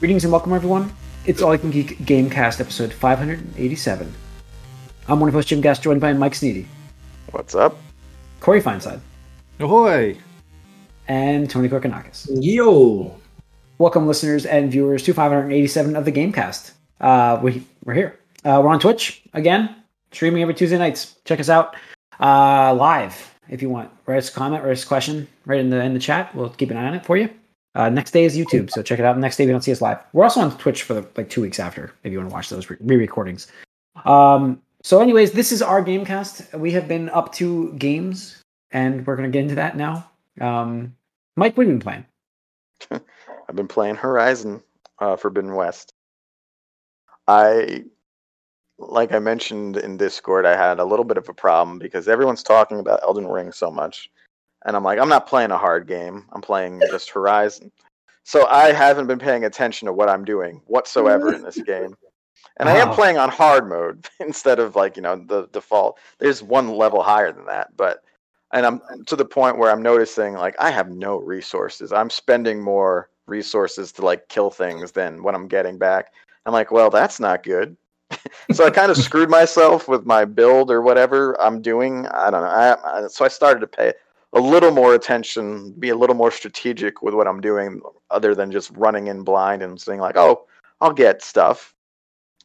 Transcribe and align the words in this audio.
Greetings 0.00 0.24
and 0.24 0.32
welcome, 0.32 0.52
everyone. 0.52 0.92
It's 1.26 1.42
All 1.42 1.52
You 1.52 1.58
Can 1.58 1.70
Geek 1.70 1.98
Gamecast 1.98 2.60
episode 2.60 2.92
587. 2.92 4.12
I'm 5.08 5.20
one 5.20 5.28
of 5.28 5.34
host 5.34 5.48
Jim 5.48 5.60
Gass, 5.60 5.78
joined 5.78 6.00
by 6.00 6.12
Mike 6.12 6.32
Sneedy, 6.34 6.66
What's 7.30 7.54
up? 7.54 7.76
Corey 8.40 8.62
Feinside, 8.62 9.00
Ahoy! 9.58 10.16
and 11.08 11.48
Tony 11.50 11.68
Korkanakis. 11.68 12.28
Yo. 12.40 13.18
Welcome, 13.78 14.06
listeners 14.06 14.46
and 14.46 14.70
viewers, 14.70 15.02
to 15.04 15.14
587 15.14 15.96
of 15.96 16.04
the 16.04 16.12
Gamecast. 16.12 16.72
Uh, 17.00 17.38
we, 17.42 17.64
we're 17.84 17.94
here. 17.94 18.18
Uh, 18.44 18.60
we're 18.62 18.70
on 18.70 18.80
Twitch 18.80 19.22
again, 19.34 19.74
streaming 20.12 20.42
every 20.42 20.54
Tuesday 20.54 20.78
nights. 20.78 21.16
Check 21.24 21.40
us 21.40 21.48
out 21.48 21.74
uh, 22.20 22.74
live 22.74 23.34
if 23.48 23.62
you 23.62 23.68
want. 23.68 23.90
Write 24.06 24.18
us 24.18 24.28
a 24.28 24.32
comment, 24.32 24.62
write 24.62 24.72
us 24.72 24.84
a 24.84 24.86
question 24.86 25.26
right 25.44 25.60
in 25.60 25.70
the 25.70 25.80
in 25.80 25.92
the 25.94 26.00
chat. 26.00 26.34
We'll 26.34 26.50
keep 26.50 26.70
an 26.70 26.76
eye 26.76 26.86
on 26.86 26.94
it 26.94 27.04
for 27.04 27.16
you. 27.16 27.30
Uh, 27.78 27.88
next 27.88 28.10
day 28.10 28.24
is 28.24 28.36
YouTube, 28.36 28.72
so 28.72 28.82
check 28.82 28.98
it 28.98 29.04
out. 29.04 29.16
Next 29.18 29.36
day, 29.36 29.44
you 29.44 29.52
don't 29.52 29.62
see 29.62 29.70
us 29.70 29.80
live. 29.80 29.98
We're 30.12 30.24
also 30.24 30.40
on 30.40 30.58
Twitch 30.58 30.82
for 30.82 30.94
the, 30.94 31.06
like 31.16 31.30
two 31.30 31.40
weeks 31.40 31.60
after, 31.60 31.92
if 32.02 32.10
you 32.10 32.18
want 32.18 32.28
to 32.28 32.34
watch 32.34 32.48
those 32.48 32.68
re 32.68 32.96
recordings. 32.96 33.46
Um, 34.04 34.60
so, 34.82 35.00
anyways, 35.00 35.30
this 35.30 35.52
is 35.52 35.62
our 35.62 35.82
Gamecast. 35.84 36.58
We 36.58 36.72
have 36.72 36.88
been 36.88 37.08
up 37.10 37.32
to 37.34 37.72
games, 37.74 38.42
and 38.72 39.06
we're 39.06 39.14
going 39.14 39.30
to 39.30 39.32
get 39.32 39.42
into 39.42 39.54
that 39.54 39.76
now. 39.76 40.10
Um, 40.40 40.96
Mike, 41.36 41.56
what 41.56 41.66
have 41.66 41.72
you 41.72 41.78
been 41.78 41.80
playing? 41.80 42.06
I've 43.48 43.54
been 43.54 43.68
playing 43.68 43.94
Horizon 43.94 44.60
uh, 44.98 45.14
Forbidden 45.14 45.54
West. 45.54 45.94
I, 47.28 47.84
like 48.78 49.12
I 49.12 49.20
mentioned 49.20 49.76
in 49.76 49.96
Discord, 49.96 50.46
I 50.46 50.56
had 50.56 50.80
a 50.80 50.84
little 50.84 51.04
bit 51.04 51.16
of 51.16 51.28
a 51.28 51.34
problem 51.34 51.78
because 51.78 52.08
everyone's 52.08 52.42
talking 52.42 52.80
about 52.80 53.04
Elden 53.04 53.28
Ring 53.28 53.52
so 53.52 53.70
much. 53.70 54.10
And 54.64 54.76
I'm 54.76 54.84
like, 54.84 54.98
I'm 54.98 55.08
not 55.08 55.26
playing 55.26 55.50
a 55.50 55.58
hard 55.58 55.86
game. 55.86 56.26
I'm 56.32 56.40
playing 56.40 56.80
just 56.90 57.10
Horizon. 57.10 57.70
So 58.24 58.46
I 58.46 58.72
haven't 58.72 59.06
been 59.06 59.18
paying 59.18 59.44
attention 59.44 59.86
to 59.86 59.92
what 59.92 60.08
I'm 60.08 60.24
doing 60.24 60.60
whatsoever 60.66 61.32
in 61.32 61.42
this 61.42 61.60
game. 61.62 61.96
And 62.60 62.68
I 62.68 62.76
am 62.76 62.90
playing 62.90 63.18
on 63.18 63.30
hard 63.30 63.68
mode 63.68 64.06
instead 64.20 64.58
of 64.58 64.76
like, 64.76 64.96
you 64.96 65.02
know, 65.02 65.16
the 65.16 65.46
default. 65.52 65.98
There's 66.18 66.42
one 66.42 66.68
level 66.68 67.02
higher 67.02 67.32
than 67.32 67.46
that, 67.46 67.76
but 67.76 68.02
and 68.52 68.66
I'm 68.66 68.80
to 69.06 69.16
the 69.16 69.24
point 69.24 69.58
where 69.58 69.70
I'm 69.70 69.82
noticing 69.82 70.34
like 70.34 70.56
I 70.58 70.70
have 70.70 70.90
no 70.90 71.18
resources. 71.18 71.92
I'm 71.92 72.10
spending 72.10 72.60
more 72.60 73.10
resources 73.26 73.92
to 73.92 74.02
like 74.04 74.28
kill 74.28 74.50
things 74.50 74.92
than 74.92 75.22
what 75.22 75.34
I'm 75.34 75.48
getting 75.48 75.78
back. 75.78 76.12
I'm 76.46 76.52
like, 76.52 76.70
well, 76.70 76.90
that's 76.90 77.20
not 77.20 77.42
good. 77.42 77.76
so 78.52 78.64
I 78.64 78.70
kind 78.70 78.90
of 78.90 78.96
screwed 78.96 79.28
myself 79.28 79.86
with 79.86 80.06
my 80.06 80.24
build 80.24 80.70
or 80.70 80.80
whatever 80.80 81.40
I'm 81.40 81.60
doing. 81.60 82.06
I 82.06 82.30
don't 82.30 82.42
know. 82.42 82.48
I, 82.48 83.04
I, 83.04 83.06
so 83.08 83.24
I 83.24 83.28
started 83.28 83.60
to 83.60 83.66
pay 83.66 83.92
a 84.32 84.40
little 84.40 84.70
more 84.70 84.94
attention, 84.94 85.72
be 85.78 85.88
a 85.88 85.96
little 85.96 86.16
more 86.16 86.30
strategic 86.30 87.02
with 87.02 87.14
what 87.14 87.26
I'm 87.26 87.40
doing, 87.40 87.80
other 88.10 88.34
than 88.34 88.52
just 88.52 88.70
running 88.76 89.06
in 89.06 89.22
blind 89.22 89.62
and 89.62 89.80
saying 89.80 90.00
like, 90.00 90.16
oh, 90.16 90.46
I'll 90.80 90.92
get 90.92 91.22
stuff. 91.22 91.74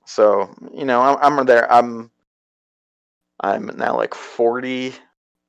So 0.05 0.49
you 0.73 0.85
know, 0.85 1.01
I'm, 1.01 1.39
I'm 1.39 1.45
there. 1.45 1.71
I'm 1.71 2.09
I'm 3.41 3.67
now 3.77 3.95
like 3.97 4.13
40 4.13 4.93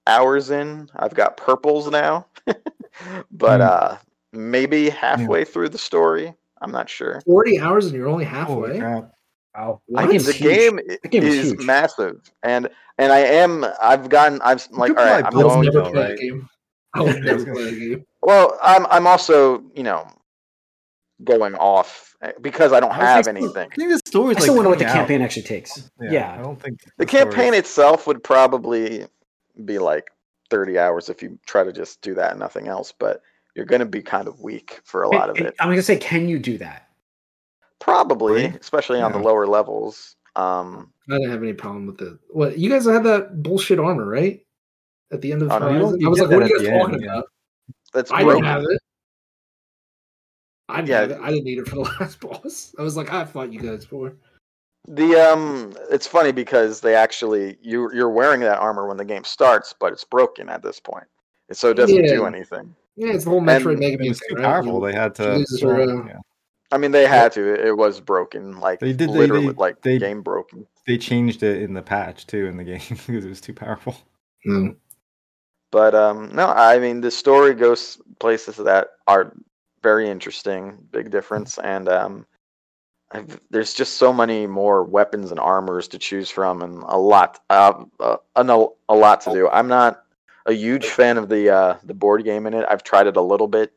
hours 0.07 0.51
in. 0.51 0.89
I've 0.97 1.15
got 1.15 1.37
purples 1.37 1.91
now, 1.91 2.27
but 3.31 3.61
Hmm. 3.61 3.63
uh, 3.63 3.97
maybe 4.33 4.91
halfway 4.91 5.45
through 5.45 5.69
the 5.71 5.79
story. 5.79 6.35
I'm 6.61 6.73
not 6.73 6.89
sure. 6.89 7.21
40 7.27 7.61
hours 7.61 7.87
and 7.87 7.95
you're 7.95 8.09
only 8.09 8.25
Holy 8.25 8.71
halfway? 8.79 8.81
Crap. 9.55 9.67
Wow, 9.67 9.81
What? 9.87 10.11
That 10.11 10.19
the 10.25 10.33
huge. 10.33 10.57
game, 10.57 10.79
i- 10.79 10.99
That 11.03 11.09
game 11.11 11.23
is 11.25 11.53
is, 11.53 11.65
massive, 11.65 12.21
and 12.43 12.69
and 12.99 13.13
I 13.13 13.19
am. 13.21 13.65
I've 13.83 14.09
gotten. 14.09 14.41
I've 14.43 14.67
like. 14.71 14.91
All 14.91 15.05
right. 15.05 15.25
I'm 15.25 15.33
I 15.35 15.37
will 15.37 15.61
build 15.63 15.75
going. 15.75 15.75
never 15.75 15.91
play 15.91 16.09
right? 16.11 16.19
game. 16.19 16.49
I 16.95 17.01
will 17.01 17.21
never 17.21 17.53
play 17.53 17.69
a 17.69 17.71
game. 17.73 18.07
Well, 18.23 18.59
I'm. 18.63 18.87
I'm 18.87 19.07
also. 19.07 19.63
You 19.75 19.83
know, 19.83 20.07
going 21.25 21.55
off 21.55 22.15
eh, 22.23 22.33
because 22.41 22.73
I 22.73 22.81
don't 22.81 22.93
I 22.93 22.97
have 22.97 23.27
like, 23.27 23.37
anything. 23.37 23.69
I 23.73 23.75
think 23.75 23.91
the 23.91 24.01
story's 24.05 24.37
I 24.37 24.41
like 24.41 24.43
still 24.43 24.55
wonder 24.57 24.71
what 24.71 24.79
the 24.79 24.87
out. 24.87 24.93
campaign 24.95 25.23
actually 25.23 25.43
takes. 25.43 25.91
Yeah, 26.01 26.11
Yeah, 26.11 26.35
I 26.35 26.43
don't 26.43 26.61
think 26.61 26.81
The 26.99 27.07
story's- 27.07 27.11
campaign 27.11 27.55
itself 27.55 28.07
would 28.07 28.23
probably 28.23 29.07
be 29.65 29.79
like 29.79 30.11
30 30.51 30.79
hours 30.79 31.09
if 31.09 31.23
you 31.23 31.39
try 31.47 31.63
to 31.65 31.73
just 31.73 32.01
do 32.03 32.15
that 32.15 32.33
and 32.33 32.41
nothing 32.41 32.67
else, 32.69 32.93
but 32.99 33.23
you're 33.55 33.65
going 33.65 33.79
to 33.81 33.87
be 33.87 34.03
kind 34.03 34.27
of 34.27 34.41
weak 34.41 34.81
for 34.85 35.03
a 35.05 35.09
lot 35.09 35.31
of 35.31 35.39
it. 35.39 35.55
I'm 35.61 35.69
gonna 35.71 35.83
say, 35.83 35.97
can 35.97 36.29
you 36.29 36.39
do 36.41 36.59
that? 36.59 36.89
Probably, 37.85 38.45
Right? 38.45 38.57
especially 38.61 39.03
on 39.03 39.13
the 39.13 39.19
lower 39.19 39.47
levels. 39.47 40.17
Um, 40.37 40.91
I 41.11 41.19
didn't 41.19 41.31
have 41.33 41.43
any 41.43 41.53
problem 41.53 41.85
with 41.87 42.01
it. 42.01 42.19
What 42.31 42.59
you 42.59 42.71
guys 42.71 42.87
had 42.87 43.05
that 43.05 43.43
bullshit 43.43 43.79
armor, 43.79 44.07
right? 44.07 44.41
At 45.13 45.21
the 45.21 45.31
end 45.33 45.43
of 45.43 45.53
Oh, 45.53 45.59
no, 45.59 45.69
you 45.69 46.07
I 46.07 46.09
was 46.11 46.19
like, 46.19 46.31
what 46.31 46.43
are 46.43 46.47
you 46.49 46.59
guys 46.59 46.67
talking 46.67 46.95
end, 46.95 47.05
about? 47.05 47.27
that's 47.93 48.11
I 48.11 48.23
broken. 48.23 48.43
didn't 48.43 48.55
have 48.55 48.63
it. 48.71 48.81
I 50.71 50.77
didn't 50.77 50.89
Yeah. 50.89 51.01
have 51.01 51.11
it. 51.11 51.19
I 51.21 51.31
didn't 51.31 51.45
need 51.45 51.59
it 51.59 51.69
for 51.69 51.75
the 51.75 51.81
last 52.01 52.21
boss. 52.21 52.75
I 52.79 52.83
was 52.83 52.97
like, 52.97 53.13
I 53.13 53.27
fought 53.27 53.53
you 53.53 53.61
guys 53.61 53.85
for. 53.85 54.15
The 54.89 55.15
um, 55.17 55.75
it's 55.91 56.07
funny 56.07 56.33
because 56.33 56.81
they 56.81 56.95
actually 56.95 57.59
you 57.61 57.91
you're 57.93 58.09
wearing 58.11 58.41
that 58.41 58.61
armor 58.61 58.89
when 58.89 58.97
the 58.97 59.05
game 59.05 59.25
starts, 59.25 59.75
but 59.79 59.93
it's 59.93 60.05
broken 60.05 60.49
at 60.49 60.63
this 60.63 60.81
point, 60.81 61.07
and 61.51 61.57
so 61.57 61.69
it 61.71 61.75
doesn't 61.75 62.07
do 62.07 62.25
anything. 62.25 62.75
Yeah, 62.97 63.13
it's 63.13 63.25
the 63.25 63.31
whole 63.31 63.43
Metroid 63.43 63.73
And 63.73 63.81
Mega 63.81 63.99
Man 63.99 64.09
was 64.09 64.21
thing, 64.21 64.29
too 64.31 64.35
right? 64.37 64.45
powerful. 64.45 64.81
You- 64.81 64.93
They 64.93 64.99
had 64.99 65.15
to. 65.17 65.35
loses 65.37 65.65
uh, 65.65 66.05
yeah. 66.07 66.19
I 66.75 66.79
mean, 66.79 66.91
they 66.91 67.07
had 67.07 67.31
to. 67.33 67.55
It, 67.55 67.67
it 67.69 67.77
was 67.77 68.01
broken, 68.01 68.59
like 68.59 68.81
They 68.81 68.93
did- 68.93 69.09
literally, 69.11 69.47
they- 69.49 69.53
like 69.53 69.81
they- 69.83 69.99
game 69.99 70.23
broken. 70.23 70.67
They 70.87 70.99
changed 70.99 71.43
it 71.43 71.63
in 71.63 71.73
the 71.73 71.81
patch 71.81 72.27
too 72.27 72.47
in 72.47 72.57
the 72.59 72.65
game 72.65 72.83
because 73.07 73.25
it 73.25 73.29
was 73.29 73.41
too 73.41 73.55
powerful. 73.55 73.97
No. 74.45 74.75
But 75.71 75.95
um, 75.95 76.31
no, 76.35 76.49
I 76.49 76.79
mean 76.79 77.01
the 77.01 77.11
story 77.11 77.55
goes 77.55 77.99
places 78.19 78.57
that 78.57 78.89
are 79.07 79.33
very 79.83 80.09
interesting, 80.09 80.79
big 80.91 81.11
difference, 81.11 81.59
and 81.59 81.89
um, 81.89 82.27
I've, 83.13 83.41
there's 83.51 83.75
just 83.75 83.95
so 83.95 84.13
many 84.13 84.47
more 84.47 84.83
weapons 84.85 85.31
and 85.31 85.41
armors 85.41 85.89
to 85.89 85.99
choose 85.99 86.31
from, 86.31 86.63
and 86.63 86.83
a 86.87 86.99
lot, 86.99 87.41
uh, 87.51 87.85
uh, 88.01 88.17
an, 88.37 88.51
a 88.51 88.95
lot 88.95 89.21
to 89.23 89.33
do. 89.33 89.49
I'm 89.49 89.69
not 89.69 90.05
a 90.47 90.53
huge 90.53 90.87
fan 90.87 91.17
of 91.19 91.29
the 91.29 91.51
uh, 91.51 91.77
the 91.85 91.95
board 91.95 92.25
game 92.25 92.47
in 92.47 92.55
it. 92.55 92.67
I've 92.69 92.83
tried 92.85 93.07
it 93.07 93.17
a 93.17 93.23
little 93.23 93.49
bit. 93.49 93.73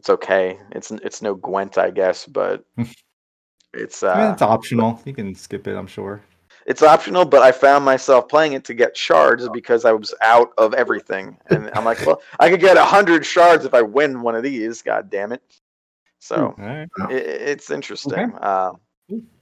It's 0.00 0.08
okay. 0.08 0.58
It's 0.72 0.90
it's 0.90 1.20
no 1.20 1.34
Gwent, 1.34 1.76
I 1.76 1.90
guess, 1.90 2.24
but 2.24 2.64
it's 3.74 4.02
uh, 4.02 4.08
I 4.12 4.22
mean, 4.22 4.32
it's 4.32 4.40
optional. 4.40 4.98
You 5.04 5.12
can 5.12 5.34
skip 5.34 5.68
it, 5.68 5.76
I'm 5.76 5.86
sure. 5.86 6.22
it's 6.64 6.82
optional, 6.82 7.26
but 7.26 7.42
I 7.42 7.52
found 7.52 7.84
myself 7.84 8.26
playing 8.26 8.54
it 8.54 8.64
to 8.64 8.72
get 8.72 8.96
shards 8.96 9.46
because 9.50 9.84
I 9.84 9.92
was 9.92 10.14
out 10.22 10.52
of 10.56 10.72
everything, 10.72 11.36
and 11.50 11.70
I'm 11.74 11.84
like, 11.84 12.00
well, 12.06 12.22
I 12.38 12.48
could 12.48 12.60
get 12.60 12.78
a 12.78 12.84
hundred 12.84 13.26
shards 13.26 13.66
if 13.66 13.74
I 13.74 13.82
win 13.82 14.22
one 14.22 14.34
of 14.34 14.42
these. 14.42 14.80
God 14.80 15.10
damn 15.10 15.32
it! 15.32 15.42
So 16.18 16.54
All 16.58 16.64
right. 16.64 16.88
i 16.98 17.12
it's 17.12 17.70
interesting. 17.70 18.32
Uh, 18.40 18.72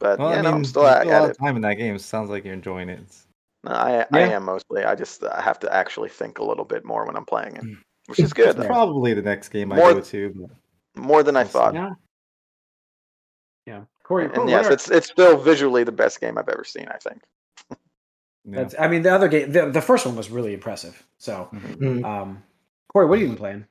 but 0.00 0.18
Well, 0.18 0.32
yeah, 0.32 0.40
I 0.40 0.42
no, 0.42 0.48
mean, 0.48 0.54
I'm 0.56 0.64
still 0.64 0.88
at, 0.88 1.04
put 1.04 1.12
a 1.12 1.18
lot 1.20 1.24
it. 1.26 1.30
of 1.30 1.38
time 1.38 1.54
in 1.54 1.62
that 1.62 1.74
game. 1.74 1.96
Sounds 2.00 2.30
like 2.30 2.44
you're 2.44 2.52
enjoying 2.54 2.88
it. 2.88 2.98
It's- 2.98 3.28
No, 3.62 3.70
I 3.70 4.06
I 4.12 4.22
am 4.22 4.44
mostly. 4.44 4.82
I 4.82 4.96
just 4.96 5.22
I 5.22 5.40
have 5.40 5.60
to 5.60 5.72
actually 5.72 6.08
think 6.08 6.40
a 6.40 6.44
little 6.44 6.64
bit 6.64 6.84
more 6.84 7.06
when 7.06 7.14
I'm 7.14 7.26
playing 7.26 7.54
it, 7.58 7.62
Mm. 7.62 7.78
Which 8.08 8.18
is 8.20 8.32
good. 8.32 8.56
Probably 8.56 9.14
the 9.14 9.22
next 9.22 9.48
game 9.50 9.72
I 9.72 9.76
go 9.76 10.00
to. 10.00 10.50
More 10.96 11.22
than 11.22 11.36
I 11.36 11.44
thought. 11.44 11.74
Yeah. 11.74 11.90
Yeah. 13.66 13.82
Corey, 14.02 14.24
And 14.24 14.34
Corey, 14.34 14.50
yes, 14.50 14.66
are- 14.66 14.72
it's 14.72 14.90
it's 14.90 15.08
still 15.08 15.36
visually 15.36 15.84
the 15.84 15.92
best 15.92 16.20
game 16.20 16.38
I've 16.38 16.48
ever 16.48 16.64
seen. 16.64 16.88
I 16.88 16.98
think. 16.98 17.22
Yeah. 18.50 18.60
that's, 18.62 18.74
I 18.78 18.88
mean, 18.88 19.02
the 19.02 19.12
other 19.12 19.28
game, 19.28 19.52
the, 19.52 19.66
the 19.66 19.82
first 19.82 20.06
one 20.06 20.16
was 20.16 20.30
really 20.30 20.54
impressive. 20.54 21.06
So, 21.18 21.50
Mhm. 21.52 21.76
Mm. 21.76 22.04
um, 22.06 22.42
Corey, 22.90 23.04
what 23.04 23.18
have 23.18 23.22
you 23.22 23.28
been 23.28 23.36
playing? 23.36 23.66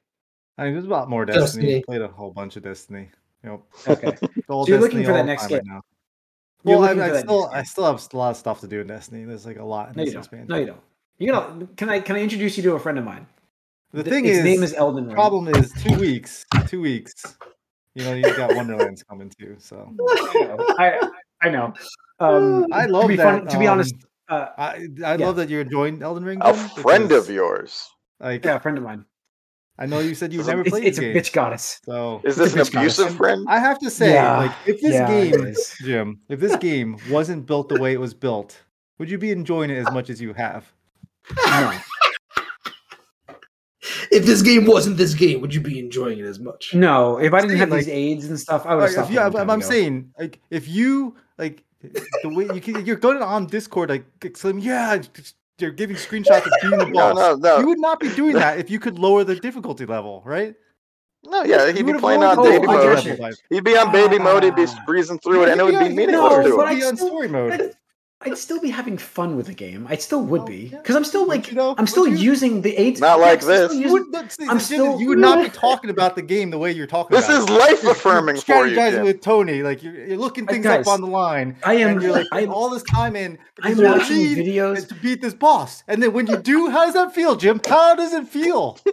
I 0.55 0.65
mean, 0.65 0.73
there's 0.73 0.85
a 0.85 0.89
lot 0.89 1.09
more 1.09 1.25
Destiny. 1.25 1.41
Destiny. 1.65 1.83
Played 1.83 2.01
a 2.03 2.07
whole 2.09 2.29
bunch 2.29 2.57
of 2.57 2.63
Destiny. 2.63 3.09
Yep. 3.43 3.61
Okay. 3.87 4.17
So 4.47 4.67
you're 4.67 4.79
looking 4.79 5.03
for 5.03 5.13
that 5.13 5.21
the 5.21 5.23
next 5.23 5.47
game. 5.47 5.57
right 5.59 5.65
now. 5.65 5.81
You're 6.63 6.77
Well, 6.79 7.01
I, 7.01 7.09
I 7.11 7.19
still, 7.21 7.49
I 7.51 7.63
still 7.63 7.85
have 7.85 8.07
a 8.13 8.17
lot 8.17 8.29
of 8.31 8.37
stuff 8.37 8.59
to 8.59 8.67
do 8.67 8.81
in 8.81 8.87
Destiny. 8.87 9.23
There's 9.23 9.47
like 9.47 9.57
a 9.57 9.63
lot 9.65 9.89
in 9.89 9.95
No, 9.95 10.01
you 10.03 10.05
this 10.05 10.13
don't. 10.13 10.19
expansion. 10.21 10.47
No, 10.49 10.57
you 10.57 10.65
don't. 10.67 10.81
You 11.17 11.31
know, 11.31 11.67
can 11.75 11.89
I 11.89 11.99
can 11.99 12.15
I 12.15 12.19
introduce 12.21 12.55
you 12.57 12.61
to 12.63 12.73
a 12.75 12.79
friend 12.79 12.99
of 12.99 13.05
mine? 13.05 13.25
The 13.93 14.03
Th- 14.03 14.13
thing 14.13 14.25
his 14.25 14.39
is, 14.39 14.43
name 14.43 14.63
is 14.63 14.73
Elden 14.73 15.05
Ring. 15.07 15.15
problem 15.15 15.47
is 15.47 15.71
two 15.81 15.97
weeks. 15.97 16.45
Two 16.67 16.81
weeks. 16.81 17.37
You 17.95 18.03
know, 18.03 18.13
you 18.13 18.23
got 18.35 18.53
Wonderlands 18.53 19.01
coming 19.03 19.29
too. 19.39 19.55
So 19.59 19.91
I 19.99 20.33
know. 20.35 20.65
I, 20.77 21.09
I 21.41 21.49
know. 21.49 21.73
Um, 22.19 22.65
I 22.71 22.85
to 22.85 22.91
love 22.91 23.07
be 23.07 23.15
that. 23.15 23.23
fun- 23.23 23.47
to 23.47 23.57
be 23.59 23.67
um, 23.67 23.73
honest, 23.73 23.95
uh, 24.29 24.47
I 24.57 24.87
I 25.05 25.15
Yeah. 25.15 25.25
love 25.25 25.37
that 25.37 25.49
you're 25.49 25.61
enjoying 25.61 26.01
Elden 26.03 26.23
Ring. 26.25 26.39
A 26.41 26.53
friend 26.53 27.07
because, 27.07 27.29
of 27.29 27.33
yours. 27.35 27.87
Like, 28.19 28.43
yeah, 28.45 28.55
a 28.55 28.59
friend 28.59 28.77
of 28.77 28.83
mine. 28.83 29.05
I 29.79 29.85
know 29.85 29.99
you 29.99 30.15
said 30.15 30.33
you 30.33 30.39
It's 30.39 30.47
a- 30.47 30.51
never 30.51 30.61
It's, 30.61 30.69
played 30.71 30.83
it's 30.85 30.97
the 30.97 31.09
a 31.11 31.13
game. 31.13 31.21
bitch 31.23 31.31
goddess. 31.33 31.79
So 31.85 32.19
Is 32.23 32.35
this 32.35 32.53
an 32.53 32.59
bitch 32.61 32.71
goddess. 32.73 32.97
abusive 32.99 33.15
friend? 33.17 33.45
I 33.47 33.59
have 33.59 33.77
to 33.79 33.89
say, 33.91 34.13
Yeah. 34.15 34.37
like, 34.37 34.51
if 34.65 34.81
this 34.81 34.93
Yeah, 34.93 35.07
game. 35.07 35.53
Jim, 35.81 36.19
if 36.29 36.39
this 36.39 36.55
game 36.57 36.97
wasn't 37.09 37.45
built 37.45 37.69
the 37.69 37.79
way 37.79 37.93
it 37.93 37.99
was 37.99 38.13
built, 38.15 38.57
would 38.97 39.09
you 39.09 39.17
be 39.19 39.31
enjoying 39.31 39.69
it 39.69 39.77
as 39.77 39.89
much 39.91 40.09
as 40.09 40.19
you 40.19 40.33
have? 40.33 40.65
No. 41.45 41.73
If 44.17 44.25
this 44.25 44.41
game 44.41 44.65
wasn't 44.65 44.97
this 44.97 45.13
game, 45.13 45.41
would 45.41 45.53
you 45.53 45.61
be 45.61 45.79
enjoying 45.79 46.19
it 46.19 46.25
as 46.25 46.39
much? 46.39 46.73
No, 46.73 47.17
if 47.17 47.33
I 47.33 47.37
didn't 47.41 47.49
saying, 47.51 47.59
have 47.59 47.69
like- 47.69 47.85
these 47.85 47.93
aids 47.93 48.25
and 48.25 48.39
stuff, 48.39 48.65
I 48.65 48.75
would 48.75 48.81
have 48.81 48.89
Like, 48.89 48.91
stopped. 48.91 49.07
if 49.07 49.11
a 49.11 49.13
you, 49.13 49.19
long 49.19 49.35
I'm, 49.37 49.49
I'm 49.49 49.59
ago. 49.59 49.69
saying, 49.69 50.11
like, 50.19 50.39
if 50.49 50.67
you 50.67 51.15
like 51.37 51.63
the 52.23 52.29
way 52.29 52.45
you 52.53 52.61
can, 52.61 52.85
you're 52.85 52.95
going 52.95 53.21
on 53.21 53.45
Discord, 53.47 53.89
like, 53.89 54.05
exclaiming, 54.23 54.63
yeah, 54.63 55.01
you're 55.59 55.71
giving 55.71 55.95
screenshots 55.95 56.45
of 56.45 56.51
being 56.61 56.77
the 56.77 56.85
boss. 56.93 57.15
no, 57.15 57.35
no. 57.35 57.59
You 57.59 57.67
would 57.67 57.79
not 57.79 57.99
be 57.99 58.09
doing 58.09 58.33
that 58.33 58.59
if 58.63 58.69
you 58.69 58.79
could 58.79 58.97
lower 58.99 59.23
the 59.23 59.35
difficulty 59.35 59.85
level, 59.85 60.21
right? 60.25 60.55
No, 61.25 61.43
yeah, 61.43 61.67
he'd 61.67 61.77
You 61.79 61.83
be 61.83 61.93
playing 61.99 62.23
on 62.23 62.39
Oh, 62.39 62.43
baby 62.43 62.65
mode. 62.67 62.95
got 62.95 63.03
you. 63.03 63.11
level 63.11 63.25
by- 63.25 63.33
He'd 63.49 63.63
be 63.63 63.75
on 63.77 63.91
baby 63.91 64.17
mode. 64.19 64.43
He'd 64.43 64.55
be 64.55 64.65
Ah. 64.67 64.83
breezing 64.85 65.19
through 65.19 65.43
it, 65.43 65.49
and 65.49 65.59
it 65.59 65.63
would 65.63 65.71
be 65.77 65.85
Yeah, 65.85 65.89
meaningful 65.89 66.29
no, 66.29 66.43
to 66.43 66.55
but 66.55 66.61
him. 66.63 66.67
I 66.67 66.75
be 66.75 66.83
on 66.85 66.97
story 66.97 67.27
mode. 67.27 67.73
I'd, 68.21 68.31
I'd 68.31 68.37
still 68.37 68.59
be 68.59 68.69
having 68.69 68.97
fun 68.97 69.35
with 69.37 69.45
the 69.47 69.53
game. 69.53 69.85
I 69.89 69.95
still 69.97 70.23
would 70.23 70.41
Oh, 70.41 70.45
be 70.45 70.69
because 70.69 70.95
I'm 70.95 71.03
still 71.03 71.27
like 71.27 71.49
you 71.49 71.55
though? 71.55 71.75
I'm 71.77 71.85
still 71.87 72.07
you? 72.07 72.15
using 72.17 72.61
the 72.61 72.75
aids. 72.75 72.99
Not 72.99 73.19
yeah, 73.19 73.25
like 73.25 73.39
I'm 73.39 73.41
still 73.41 73.67
this. 73.67 73.73
You 73.77 73.79
using- 73.81 73.91
would, 73.93 74.11
not, 74.11 74.31
see, 74.31 74.47
I'm 74.47 74.59
still- 74.59 74.99
you 74.99 75.07
would 75.09 75.19
not 75.19 75.43
be 75.43 75.49
talking 75.57 75.89
about 75.89 76.15
the 76.15 76.21
game 76.23 76.49
the 76.49 76.57
way 76.57 76.71
you're 76.71 76.87
talking 76.87 77.15
This 77.15 77.25
about 77.29 77.43
is 77.43 77.49
it. 77.49 77.51
life 77.51 77.83
You're- 77.83 77.91
affirming 77.91 78.35
you're 78.35 78.41
for 78.41 78.65
you. 78.65 78.75
strategizing 78.77 79.03
with 79.03 79.21
Tony, 79.21 79.61
like 79.61 79.83
you're, 79.83 79.93
you're 80.07 80.17
looking 80.17 80.47
things 80.47 80.63
guys, 80.65 80.87
up 80.87 80.93
on 80.93 81.01
the 81.01 81.07
line. 81.07 81.57
I 81.63 81.75
am. 81.75 81.89
and 81.91 82.01
you're 82.01 82.11
like 82.11 82.25
I 82.31 82.37
putting 82.37 82.49
am. 82.49 82.55
all 82.55 82.69
this 82.69 82.83
time 82.83 83.15
in. 83.15 83.37
I'm 83.61 83.77
watching 83.77 84.17
need 84.17 84.37
videos. 84.39 84.87
to 84.87 84.95
beat 84.95 85.21
this 85.21 85.33
boss, 85.35 85.83
and 85.87 86.01
then 86.01 86.13
when 86.13 86.25
you 86.27 86.37
do, 86.37 86.69
how 86.69 86.85
does 86.85 86.95
that 86.95 87.13
feel, 87.13 87.35
Jim? 87.35 87.61
How 87.67 87.93
does 87.95 88.13
it 88.13 88.27
feel? 88.27 88.79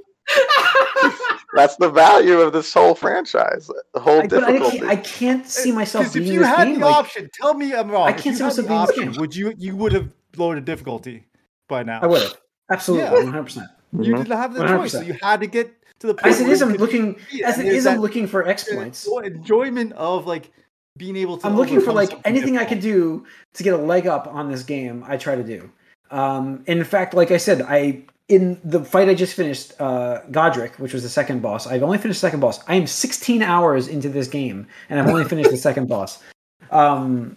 That's 1.54 1.76
the 1.76 1.90
value 1.90 2.40
of 2.40 2.52
this 2.52 2.72
whole 2.72 2.94
franchise. 2.94 3.70
The 3.92 4.00
whole 4.00 4.20
I, 4.22 4.26
but 4.26 4.44
I 4.44 4.52
difficulty. 4.52 4.78
can't, 4.78 4.90
I 4.90 4.96
can't 4.96 5.46
see 5.46 5.72
myself 5.72 6.04
Because 6.12 6.16
if 6.16 6.26
you 6.32 6.40
this 6.40 6.48
had 6.48 6.64
game. 6.64 6.80
the 6.80 6.86
Like, 6.86 6.96
option, 6.96 7.30
tell 7.32 7.54
me 7.54 7.74
I'm 7.74 7.90
wrong. 7.90 8.08
I 8.08 8.12
can't 8.12 8.26
you 8.26 8.34
see 8.34 8.42
myself 8.42 8.56
the 8.56 8.62
beating 8.62 8.76
option, 8.76 9.04
game. 9.12 9.20
Would 9.20 9.36
you 9.36 9.54
you 9.58 9.76
would 9.76 9.92
have 9.92 10.12
lowered 10.36 10.56
the 10.58 10.62
difficulty 10.62 11.26
by 11.68 11.82
now? 11.82 12.00
I 12.02 12.06
would 12.06 12.22
have 12.22 12.36
absolutely 12.70 13.06
Yeah. 13.06 13.12
100. 13.24 13.42
percent 13.44 13.66
You 13.92 14.14
Mhm. 14.14 14.18
didn't 14.24 14.36
have 14.36 14.54
the 14.54 14.66
choice, 14.66 14.92
so 14.92 15.00
you 15.00 15.16
had 15.22 15.40
to 15.40 15.46
get 15.46 15.72
to 16.00 16.06
the 16.08 16.14
point. 16.14 16.26
As 16.34 16.40
it 16.40 16.44
where 16.44 16.52
is, 16.52 16.62
I'm 16.62 16.72
looking. 16.74 17.16
As 17.44 17.56
it 17.58 17.60
And 17.60 17.66
there's 17.68 17.76
is, 17.78 17.86
I'm 17.86 18.00
looking 18.00 18.26
for 18.26 18.46
exploits. 18.48 19.06
enjoy- 19.06 19.20
enjoyment 19.26 19.92
of 19.92 20.26
like 20.26 20.50
being 20.96 21.16
able 21.16 21.38
to. 21.38 21.46
I'm 21.46 21.56
looking 21.56 21.80
for 21.80 21.92
like 21.92 22.10
something 22.10 22.26
anything 22.26 22.56
I 22.56 22.64
difficult. 22.64 22.82
could 22.82 22.82
do 22.82 23.24
to 23.54 23.62
get 23.62 23.74
a 23.74 23.78
leg 23.78 24.06
up 24.08 24.26
on 24.26 24.50
this 24.50 24.62
game. 24.64 25.04
I 25.06 25.16
try 25.16 25.36
to 25.36 25.44
do. 25.44 25.70
Um, 26.10 26.62
in 26.66 26.82
fact, 26.84 27.14
like 27.14 27.30
I 27.30 27.36
said, 27.36 27.62
I 27.62 28.02
in 28.28 28.58
the 28.64 28.84
fight 28.84 29.08
I 29.08 29.14
just 29.14 29.34
finished, 29.34 29.72
uh, 29.80 30.20
Godrick, 30.30 30.78
which 30.78 30.92
was 30.94 31.02
the 31.02 31.08
second 31.08 31.42
boss. 31.42 31.66
I've 31.66 31.82
only 31.82 31.98
finished 31.98 32.20
the 32.20 32.26
second 32.26 32.40
boss. 32.40 32.60
I 32.68 32.74
am 32.76 32.86
16 32.86 33.42
hours 33.42 33.86
into 33.88 34.08
this 34.08 34.28
game, 34.28 34.66
and 34.88 34.98
I've 34.98 35.08
only 35.08 35.24
finished 35.24 35.50
the 35.50 35.56
second 35.58 35.88
boss. 35.88 36.22
Um, 36.70 37.36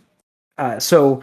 uh, 0.57 0.79
so 0.79 1.21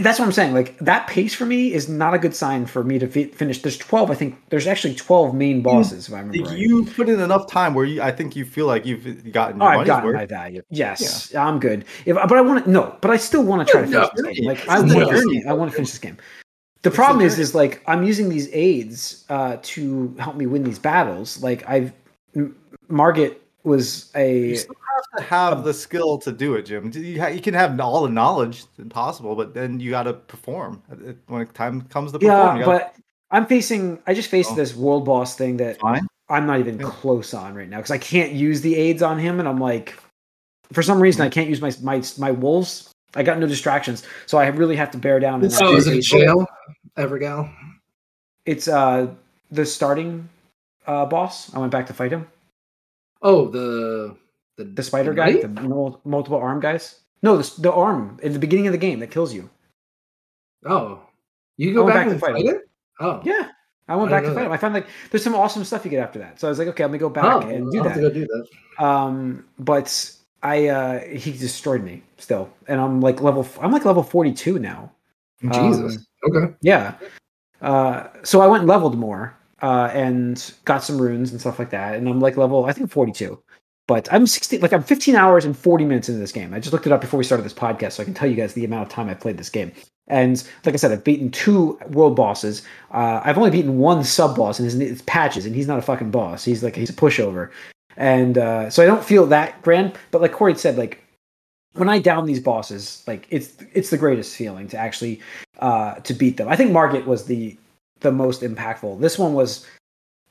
that's 0.00 0.18
what 0.18 0.24
I'm 0.26 0.32
saying. 0.32 0.54
Like 0.54 0.78
that 0.78 1.06
pace 1.06 1.34
for 1.34 1.44
me 1.44 1.72
is 1.72 1.88
not 1.88 2.14
a 2.14 2.18
good 2.18 2.34
sign 2.34 2.64
for 2.66 2.82
me 2.84 2.98
to 2.98 3.06
fi- 3.06 3.24
finish. 3.28 3.60
There's 3.62 3.76
12. 3.78 4.10
I 4.10 4.14
think 4.14 4.36
there's 4.50 4.66
actually 4.66 4.94
12 4.94 5.34
main 5.34 5.62
bosses. 5.62 6.08
If 6.08 6.14
I 6.14 6.18
remember 6.18 6.38
Like, 6.38 6.48
right. 6.50 6.58
you 6.58 6.84
put 6.86 7.08
in 7.08 7.20
enough 7.20 7.46
time 7.50 7.74
where 7.74 7.84
you, 7.84 8.00
I 8.02 8.10
think 8.10 8.36
you 8.36 8.44
feel 8.44 8.66
like 8.66 8.86
you've 8.86 9.32
gotten 9.32 9.60
Oh, 9.60 9.66
I've 9.66 9.86
gotten 9.86 10.06
worth. 10.06 10.16
my 10.16 10.26
value. 10.26 10.62
Yes, 10.70 11.34
I'm 11.34 11.58
good. 11.60 11.84
If, 12.06 12.16
but 12.16 12.32
I 12.32 12.40
want 12.40 12.64
to 12.64 12.70
no, 12.70 12.96
but 13.00 13.10
I 13.10 13.16
still 13.16 13.42
want 13.42 13.66
to 13.66 13.72
try 13.72 13.82
to 13.82 13.88
No, 13.90 14.08
finish 14.16 14.36
this 14.36 14.38
game. 14.38 14.46
Like 14.48 14.58
it's 14.58 14.66
want 14.68 14.88
this 14.88 15.08
journey. 15.20 15.38
game. 15.40 15.48
I 15.48 15.52
want 15.54 15.70
to 15.70 15.74
finish 15.74 15.90
this 15.90 15.98
game. 15.98 16.16
The 16.82 16.90
problem 16.90 17.24
is, 17.24 17.38
is 17.38 17.54
like 17.54 17.82
I'm 17.86 18.02
using 18.02 18.28
these 18.28 18.48
aids 18.52 19.24
uh, 19.28 19.58
to 19.62 20.14
help 20.18 20.36
me 20.36 20.46
win 20.46 20.64
these 20.64 20.78
battles. 20.80 21.42
Like 21.42 21.68
I've 21.68 21.92
M- 22.34 22.56
Margit 22.88 23.40
was 23.64 24.10
a 24.16 24.48
You 24.48 24.56
still 24.56 24.74
have 24.96 25.18
to 25.18 25.22
have 25.28 25.64
the 25.64 25.72
skill 25.74 26.18
to 26.18 26.32
do 26.32 26.54
it, 26.54 26.62
Jim. 26.62 26.90
You, 26.94 27.20
ha- 27.20 27.28
you 27.28 27.40
can 27.40 27.54
have 27.54 27.78
all 27.80 28.02
the 28.02 28.08
knowledge 28.08 28.64
possible, 28.90 29.36
but 29.36 29.54
then 29.54 29.78
you 29.78 29.90
got 29.90 30.02
to 30.04 30.12
perform 30.14 30.82
when 31.28 31.46
time 31.48 31.82
comes 31.82 32.10
to 32.12 32.18
perform. 32.18 32.58
yeah, 32.58 32.64
gotta 32.64 32.78
but 32.78 32.94
I'm 33.30 33.46
facing. 33.46 34.00
I 34.06 34.14
just 34.14 34.28
faced 34.28 34.50
Oh. 34.52 34.54
this 34.56 34.74
world 34.74 35.04
boss 35.04 35.36
thing 35.36 35.58
that 35.58 35.78
fine. 35.78 36.06
I'm 36.28 36.46
not 36.46 36.58
even 36.60 36.78
Yeah. 36.80 36.86
close 36.90 37.32
on 37.34 37.54
right 37.54 37.68
now 37.68 37.76
because 37.76 37.90
I 37.92 37.98
can't 37.98 38.32
use 38.32 38.60
the 38.60 38.74
aids 38.74 39.02
on 39.02 39.18
him, 39.18 39.38
and 39.38 39.48
I'm 39.48 39.58
like, 39.60 39.94
for 40.72 40.82
some 40.82 41.00
reason 41.00 41.22
I 41.22 41.28
can't 41.28 41.48
use 41.48 41.60
my 41.60 41.72
my 41.82 42.02
my 42.18 42.30
wolves. 42.32 42.91
I 43.14 43.22
got 43.22 43.38
no 43.38 43.46
distractions, 43.46 44.02
so 44.26 44.38
I 44.38 44.46
really 44.48 44.76
have 44.76 44.90
to 44.92 44.98
bear 44.98 45.20
down. 45.20 45.42
and 45.42 45.52
So 45.52 45.74
is 45.76 45.86
it 45.86 46.00
jail, 46.02 46.46
Evergaol? 46.96 47.52
It's 48.46 48.68
uh 48.68 49.08
the 49.50 49.66
starting 49.66 50.28
uh 50.86 51.06
boss. 51.06 51.54
I 51.54 51.58
went 51.58 51.72
back 51.72 51.86
to 51.88 51.94
fight 51.94 52.12
him. 52.12 52.26
Oh, 53.20 53.48
the 53.48 54.16
the, 54.56 54.64
The 54.64 54.82
spider 54.82 55.14
guy, 55.14 55.40
the 55.40 55.48
multiple 56.04 56.38
arm 56.38 56.60
guys. 56.60 57.00
No, 57.22 57.36
the, 57.36 57.60
the 57.60 57.72
arm 57.72 58.18
in 58.22 58.32
the 58.32 58.38
beginning 58.38 58.66
of 58.66 58.72
the 58.72 58.78
game 58.78 58.98
that 59.00 59.10
kills 59.10 59.32
you. 59.32 59.48
Oh, 60.66 61.00
you 61.56 61.72
go 61.74 61.86
back, 61.86 61.94
back 61.94 62.06
and 62.08 62.14
to 62.14 62.18
fight 62.18 62.34
fight 62.34 62.44
him. 62.46 62.54
it? 62.56 62.62
Oh, 63.00 63.20
Yeah, 63.24 63.48
I 63.88 63.96
went 63.96 64.12
I 64.12 64.16
back 64.16 64.22
to 64.24 64.28
fight 64.30 64.34
that. 64.40 64.46
him. 64.46 64.52
I 64.52 64.56
found 64.56 64.74
like 64.74 64.86
there's 65.10 65.22
some 65.24 65.34
awesome 65.34 65.64
stuff 65.64 65.84
you 65.84 65.90
get 65.90 66.02
after 66.02 66.18
that. 66.20 66.40
So 66.40 66.48
I 66.48 66.50
was 66.50 66.58
like, 66.58 66.68
okay, 66.68 66.84
let 66.84 66.90
me 66.92 66.98
go 66.98 67.08
back 67.08 67.24
Oh, 67.24 67.40
and 67.48 67.70
do 67.70 67.78
I'll 67.78 67.84
have 67.84 67.94
to 67.94 68.00
go 68.00 68.10
do 68.10 68.26
that. 68.26 68.84
Um, 68.84 69.44
but 69.58 70.12
I 70.42 70.66
uh 70.68 71.00
he 71.00 71.32
destroyed 71.32 71.82
me 71.82 72.02
still, 72.18 72.52
and 72.68 72.80
I'm 72.80 73.00
like 73.00 73.20
level. 73.20 73.46
I'm 73.60 73.72
like 73.72 73.84
level 73.84 74.02
42 74.02 74.58
now. 74.58 74.90
Jesus. 75.42 75.96
Um, 76.24 76.36
okay. 76.36 76.54
Yeah. 76.60 76.94
Uh, 77.60 78.08
so 78.22 78.40
I 78.40 78.46
went 78.46 78.62
and 78.62 78.68
leveled 78.68 78.98
more 78.98 79.36
uh, 79.62 79.88
and 79.92 80.52
got 80.64 80.82
some 80.82 81.00
runes 81.00 81.30
and 81.30 81.40
stuff 81.40 81.58
like 81.58 81.70
that. 81.70 81.94
And 81.94 82.08
I'm 82.08 82.20
like 82.20 82.36
level, 82.36 82.64
I 82.64 82.72
think 82.72 82.90
42. 82.90 83.40
But 83.88 84.12
I'm 84.12 84.26
16, 84.26 84.60
like 84.60 84.72
I'm 84.72 84.82
15 84.82 85.16
hours 85.16 85.44
and 85.44 85.56
40 85.56 85.84
minutes 85.84 86.08
into 86.08 86.20
this 86.20 86.32
game. 86.32 86.54
I 86.54 86.60
just 86.60 86.72
looked 86.72 86.86
it 86.86 86.92
up 86.92 87.00
before 87.00 87.18
we 87.18 87.24
started 87.24 87.42
this 87.42 87.54
podcast, 87.54 87.92
so 87.92 88.02
I 88.02 88.04
can 88.04 88.14
tell 88.14 88.28
you 88.28 88.36
guys 88.36 88.54
the 88.54 88.64
amount 88.64 88.86
of 88.86 88.92
time 88.92 89.08
I 89.08 89.14
played 89.14 89.38
this 89.38 89.50
game. 89.50 89.72
And 90.08 90.42
like 90.64 90.74
I 90.74 90.76
said, 90.76 90.92
I've 90.92 91.04
beaten 91.04 91.30
two 91.30 91.78
world 91.90 92.14
bosses. 92.14 92.62
Uh, 92.92 93.20
I've 93.24 93.38
only 93.38 93.50
beaten 93.50 93.78
one 93.78 94.04
sub 94.04 94.36
boss, 94.36 94.58
and 94.60 94.64
his 94.66 94.78
it's 94.78 95.02
Patches, 95.06 95.46
and 95.46 95.54
he's 95.54 95.66
not 95.66 95.78
a 95.78 95.82
fucking 95.82 96.10
boss. 96.12 96.44
He's 96.44 96.62
like 96.62 96.76
he's 96.76 96.90
a 96.90 96.94
pushover. 96.94 97.50
And 97.96 98.38
uh, 98.38 98.70
so 98.70 98.82
I 98.82 98.86
don't 98.86 99.04
feel 99.04 99.26
that 99.26 99.60
grand. 99.62 99.94
But 100.10 100.20
like 100.22 100.32
Corey 100.32 100.54
said, 100.56 100.76
like 100.78 101.02
when 101.74 101.88
I 101.88 101.98
down 101.98 102.26
these 102.26 102.40
bosses, 102.40 103.02
like 103.06 103.26
it's 103.30 103.52
it's 103.74 103.90
the 103.90 103.98
greatest 103.98 104.36
feeling 104.36 104.68
to 104.68 104.76
actually 104.78 105.20
uh, 105.60 105.94
to 105.96 106.14
beat 106.14 106.36
them. 106.36 106.48
I 106.48 106.56
think 106.56 106.70
Margit 106.72 107.06
was 107.06 107.24
the 107.26 107.56
the 108.00 108.12
most 108.12 108.42
impactful. 108.42 109.00
This 109.00 109.18
one 109.18 109.34
was 109.34 109.66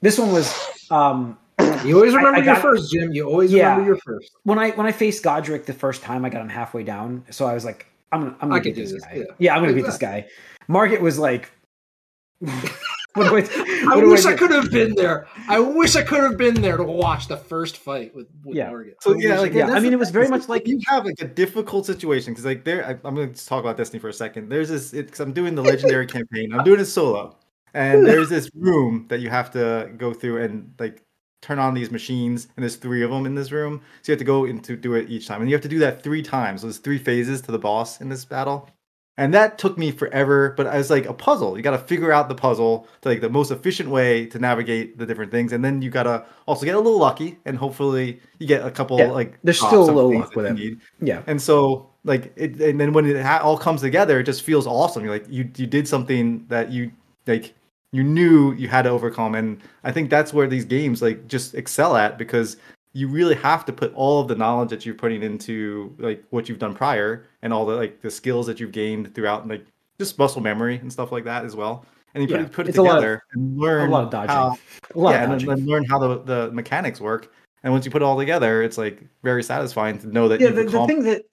this 0.01 0.17
one 0.17 0.31
was 0.31 0.53
um, 0.91 1.37
You 1.85 1.95
always 1.95 2.13
remember 2.13 2.39
I 2.39 2.43
your 2.43 2.53
got- 2.55 2.61
first, 2.61 2.91
Jim. 2.91 3.11
You 3.13 3.27
always 3.29 3.51
Yeah. 3.51 3.69
remember 3.71 3.87
your 3.87 3.97
first. 4.05 4.31
when 4.43 4.57
I 4.59 4.71
when 4.71 4.85
I 4.87 4.91
faced 4.91 5.23
Godrick 5.23 5.65
the 5.65 5.73
first 5.73 6.01
time. 6.01 6.25
I 6.25 6.29
got 6.29 6.41
him 6.41 6.49
halfway 6.49 6.83
down, 6.83 7.23
so 7.29 7.45
I 7.45 7.53
was 7.53 7.63
like, 7.65 7.85
I'm 8.11 8.21
gonna 8.21 8.35
I'm 8.41 8.49
gonna 8.49 8.61
can 8.61 8.73
beat 8.73 8.81
this 8.81 8.91
this, 8.93 9.03
guy. 9.03 9.23
yeah. 9.37 9.55
I'm 9.55 9.61
gonna 9.61 9.73
beat 9.73 9.85
this 9.85 9.97
guy. 9.97 10.27
Margit 10.67 11.01
was 11.01 11.17
like, 11.19 11.51
I, 13.15 13.19
I 13.19 13.23
what 13.95 14.01
do 14.01 14.09
wish 14.11 14.25
I 14.25 14.31
do? 14.31 14.37
could 14.37 14.51
have 14.51 14.71
been 14.71 14.93
there. 14.95 15.27
I 15.49 15.59
wish 15.59 15.95
I 15.95 16.01
could 16.03 16.21
have 16.21 16.37
been 16.37 16.61
there 16.61 16.77
to 16.77 16.83
watch 16.83 17.27
the 17.27 17.37
first 17.37 17.77
fight 17.77 18.15
with, 18.15 18.27
with 18.43 18.55
Yeah. 18.55 18.69
Margit. 18.69 18.95
So 19.01 19.13
yeah, 19.17 19.39
like 19.39 19.53
Yeah, 19.53 19.67
I 19.71 19.79
mean, 19.79 19.93
it 19.93 19.99
was 19.99 20.11
very 20.11 20.27
much 20.29 20.47
like- 20.47 20.67
you 20.67 20.79
have 20.87 21.05
like 21.05 21.21
a 21.21 21.27
difficult 21.27 21.85
situation 21.85 22.33
because 22.33 22.45
like 22.45 22.63
there, 22.63 22.85
I, 22.85 22.91
I'm 23.07 23.15
going 23.15 23.33
to 23.33 23.45
talk 23.45 23.59
about 23.59 23.77
Destiny 23.77 23.99
for 23.99 24.09
a 24.09 24.13
second. 24.13 24.49
There's 24.49 24.69
this 24.69 24.91
because 24.91 25.19
I'm 25.19 25.33
doing 25.33 25.55
the 25.55 25.61
legendary 25.61 26.05
campaign. 26.17 26.53
I'm 26.53 26.63
doing 26.63 26.79
it 26.79 26.85
solo, 26.85 27.35
and 27.73 28.05
there's 28.05 28.29
this 28.29 28.49
room 28.55 29.05
that 29.09 29.19
you 29.19 29.29
have 29.29 29.51
to 29.51 29.91
go 29.97 30.13
through 30.13 30.41
and 30.43 30.73
like 30.79 31.03
turn 31.41 31.57
on 31.59 31.73
these 31.73 31.89
machines, 31.91 32.47
and 32.55 32.61
there's 32.63 32.75
three 32.75 33.01
of 33.03 33.09
them 33.09 33.25
in 33.25 33.33
this 33.35 33.51
room. 33.51 33.81
So 34.03 34.11
you 34.11 34.13
have 34.13 34.19
to 34.19 34.25
go 34.25 34.45
into 34.45 34.77
do 34.77 34.93
it 34.93 35.09
each 35.09 35.27
time, 35.27 35.41
and 35.41 35.49
you 35.49 35.55
have 35.55 35.63
to 35.63 35.67
do 35.69 35.79
that 35.79 36.03
three 36.03 36.21
times. 36.21 36.61
So 36.61 36.67
there's 36.67 36.77
three 36.77 36.99
phases 36.99 37.41
to 37.41 37.51
the 37.51 37.59
boss 37.59 37.99
in 37.99 38.09
this 38.09 38.23
battle. 38.25 38.69
And 39.21 39.33
that 39.35 39.59
took 39.59 39.77
me 39.77 39.91
forever, 39.91 40.53
but 40.57 40.65
I 40.65 40.77
was 40.77 40.89
like 40.89 41.05
a 41.05 41.13
puzzle. 41.13 41.55
You 41.55 41.61
got 41.61 41.71
to 41.71 41.77
figure 41.77 42.11
out 42.11 42.27
the 42.27 42.33
puzzle 42.35 42.87
to 43.01 43.09
like 43.09 43.21
the 43.21 43.29
most 43.29 43.51
efficient 43.51 43.89
way 43.89 44.25
to 44.25 44.39
navigate 44.39 44.97
the 44.97 45.05
different 45.05 45.31
things, 45.31 45.53
and 45.53 45.63
then 45.63 45.81
you 45.83 45.91
got 45.91 46.03
to 46.03 46.25
also 46.47 46.65
get 46.65 46.73
a 46.75 46.79
little 46.79 46.97
lucky, 46.97 47.37
and 47.45 47.55
hopefully 47.57 48.19
you 48.39 48.47
get 48.47 48.65
a 48.65 48.71
couple 48.71 48.97
Yeah, 48.97 49.11
like 49.11 49.37
there's 49.43 49.59
still 49.59 49.83
a 49.83 49.91
little 49.91 50.11
luck 50.19 50.35
with 50.35 50.47
you 50.47 50.51
it. 50.51 50.55
need. 50.55 50.81
Yeah, 51.01 51.21
And 51.27 51.39
so 51.39 51.89
like 52.03 52.33
it, 52.35 52.59
and 52.59 52.79
then 52.79 52.93
when 52.93 53.05
it 53.05 53.21
ha- 53.23 53.41
all 53.43 53.57
comes 53.59 53.81
together, 53.81 54.19
it 54.21 54.23
just 54.23 54.41
feels 54.41 54.65
awesome. 54.65 55.03
You're 55.03 55.13
like 55.13 55.27
you 55.29 55.49
you 55.55 55.67
did 55.67 55.87
something 55.87 56.45
that 56.47 56.71
you 56.71 56.91
like 57.27 57.53
you 57.91 58.03
knew 58.03 58.53
you 58.53 58.69
had 58.69 58.83
to 58.83 58.89
overcome, 58.89 59.35
and 59.35 59.61
I 59.83 59.91
think 59.91 60.09
that's 60.09 60.33
where 60.33 60.47
these 60.47 60.65
games 60.65 61.01
like 61.01 61.27
just 61.27 61.53
excel 61.53 61.95
at 61.95 62.17
because 62.17 62.57
you 62.93 63.07
really 63.07 63.35
have 63.35 63.65
to 63.65 63.73
put 63.73 63.93
all 63.95 64.19
of 64.19 64.27
the 64.27 64.35
knowledge 64.35 64.69
that 64.69 64.85
you're 64.85 64.95
putting 64.95 65.23
into 65.23 65.95
like 65.97 66.23
what 66.29 66.49
you've 66.49 66.59
done 66.59 66.73
prior 66.75 67.25
and 67.41 67.53
all 67.53 67.65
the 67.65 67.75
like 67.75 68.01
the 68.01 68.11
skills 68.11 68.45
that 68.47 68.59
you've 68.59 68.71
gained 68.71 69.13
throughout 69.15 69.47
like 69.47 69.65
just 69.97 70.17
muscle 70.17 70.41
memory 70.41 70.77
and 70.77 70.91
stuff 70.91 71.11
like 71.11 71.23
that 71.23 71.45
as 71.45 71.55
well. 71.55 71.85
And 72.13 72.21
you 72.21 72.27
put, 72.27 72.41
it, 72.41 72.51
put 72.51 72.65
it 72.67 72.69
it's 72.69 72.77
a 72.77 72.81
lot 72.81 72.97
of- 72.97 73.01
together 73.01 73.23
and 73.33 73.57
a 73.57 73.61
learn 73.61 73.89
lot 73.89 74.03
of 74.03 74.09
dodging. 74.09 74.29
how 74.29 74.57
a 74.93 74.99
lot 74.99 75.11
yeah, 75.11 75.23
of 75.23 75.23
and 75.23 75.31
dodging. 75.31 75.49
then, 75.49 75.57
then 75.59 75.67
learn 75.67 75.85
how 75.85 75.99
the, 75.99 76.21
the 76.23 76.51
mechanics 76.51 76.99
work. 76.99 77.31
And 77.63 77.71
once 77.71 77.85
you 77.85 77.91
put 77.91 78.01
it 78.01 78.05
all 78.05 78.17
together, 78.17 78.63
it's 78.63 78.77
like 78.77 79.01
very 79.23 79.43
satisfying 79.43 79.99
to 79.99 80.07
know 80.07 80.27
that 80.27 80.41
yeah, 80.41 80.47
you've 80.47 80.55
the, 80.57 80.63
the 80.79 80.87
thing 80.87 81.03
that 81.03 81.23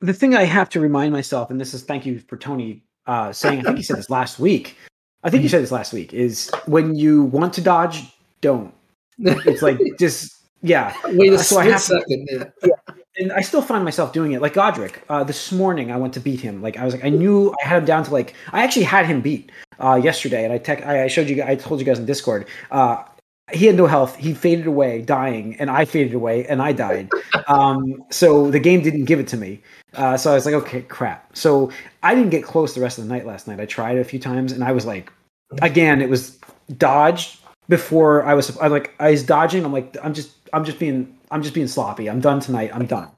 the 0.00 0.12
thing 0.12 0.34
I 0.34 0.44
have 0.44 0.68
to 0.70 0.80
remind 0.80 1.12
myself, 1.12 1.50
and 1.50 1.60
this 1.60 1.72
is 1.72 1.82
thank 1.84 2.04
you 2.04 2.18
for 2.18 2.36
Tony 2.36 2.82
uh, 3.06 3.32
saying. 3.32 3.60
I 3.60 3.62
think 3.62 3.76
he 3.78 3.82
said 3.82 3.96
this 3.96 4.10
last 4.10 4.38
week. 4.38 4.76
I 5.22 5.30
think 5.30 5.42
you 5.42 5.48
said 5.48 5.62
this 5.62 5.72
last 5.72 5.92
week. 5.92 6.12
Is 6.12 6.50
when 6.66 6.94
you 6.94 7.24
want 7.24 7.54
to 7.54 7.60
dodge, 7.60 8.12
don't. 8.40 8.74
It's 9.18 9.62
like 9.62 9.78
just 9.98 10.43
yeah. 10.64 10.94
Wait 11.04 11.32
a 11.32 11.38
So 11.38 11.58
I 11.58 11.62
split 11.62 11.72
have 11.72 11.82
second. 11.82 12.52
Yeah. 12.64 12.94
and 13.18 13.32
I 13.32 13.42
still 13.42 13.62
find 13.62 13.84
myself 13.84 14.12
doing 14.12 14.32
it. 14.32 14.40
Like 14.40 14.54
Godrick, 14.54 14.96
uh, 15.08 15.22
this 15.22 15.52
morning 15.52 15.92
I 15.92 15.96
went 15.96 16.14
to 16.14 16.20
beat 16.20 16.40
him. 16.40 16.62
Like 16.62 16.78
I 16.78 16.84
was 16.84 16.94
like, 16.94 17.04
I 17.04 17.10
knew 17.10 17.54
I 17.62 17.68
had 17.68 17.78
him 17.78 17.84
down 17.84 18.04
to 18.04 18.10
like, 18.10 18.34
I 18.52 18.64
actually 18.64 18.84
had 18.84 19.06
him 19.06 19.20
beat 19.20 19.52
uh, 19.78 20.00
yesterday, 20.02 20.44
and 20.44 20.52
I 20.52 20.58
tech, 20.58 20.84
I 20.86 21.04
I 21.04 21.06
showed 21.08 21.28
you, 21.28 21.42
I 21.44 21.54
told 21.54 21.80
you 21.80 21.86
guys 21.86 21.98
in 21.98 22.06
Discord. 22.06 22.46
Uh, 22.70 23.04
he 23.52 23.66
had 23.66 23.76
no 23.76 23.86
health. 23.86 24.16
He 24.16 24.32
faded 24.32 24.66
away, 24.66 25.02
dying, 25.02 25.54
and 25.56 25.70
I 25.70 25.84
faded 25.84 26.14
away, 26.14 26.46
and 26.46 26.62
I 26.62 26.72
died. 26.72 27.10
Um, 27.46 28.02
so 28.10 28.50
the 28.50 28.58
game 28.58 28.80
didn't 28.80 29.04
give 29.04 29.20
it 29.20 29.28
to 29.28 29.36
me. 29.36 29.60
Uh, 29.92 30.16
so 30.16 30.30
I 30.30 30.34
was 30.34 30.46
like, 30.46 30.54
okay, 30.54 30.80
crap. 30.80 31.36
So 31.36 31.70
I 32.02 32.14
didn't 32.14 32.30
get 32.30 32.42
close 32.42 32.74
the 32.74 32.80
rest 32.80 32.96
of 32.96 33.04
the 33.04 33.12
night 33.12 33.26
last 33.26 33.46
night. 33.46 33.60
I 33.60 33.66
tried 33.66 33.98
a 33.98 34.04
few 34.04 34.18
times, 34.18 34.50
and 34.50 34.64
I 34.64 34.72
was 34.72 34.86
like, 34.86 35.12
again, 35.60 36.00
it 36.00 36.08
was 36.08 36.38
dodged 36.78 37.40
before 37.68 38.24
I 38.24 38.34
was 38.34 38.56
I 38.58 38.68
like 38.68 38.94
I 38.98 39.10
was 39.10 39.22
dodging. 39.22 39.64
I'm 39.64 39.72
like 39.72 39.96
I'm 40.02 40.14
just 40.14 40.33
I'm 40.54 40.64
just 40.64 40.78
being 40.78 41.18
I'm 41.30 41.42
just 41.42 41.54
being 41.54 41.68
sloppy. 41.68 42.08
I'm 42.08 42.20
done 42.20 42.40
tonight. 42.40 42.70
I'm 42.72 42.86
done. 42.86 43.08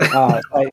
Uh, 0.00 0.40
I, 0.54 0.70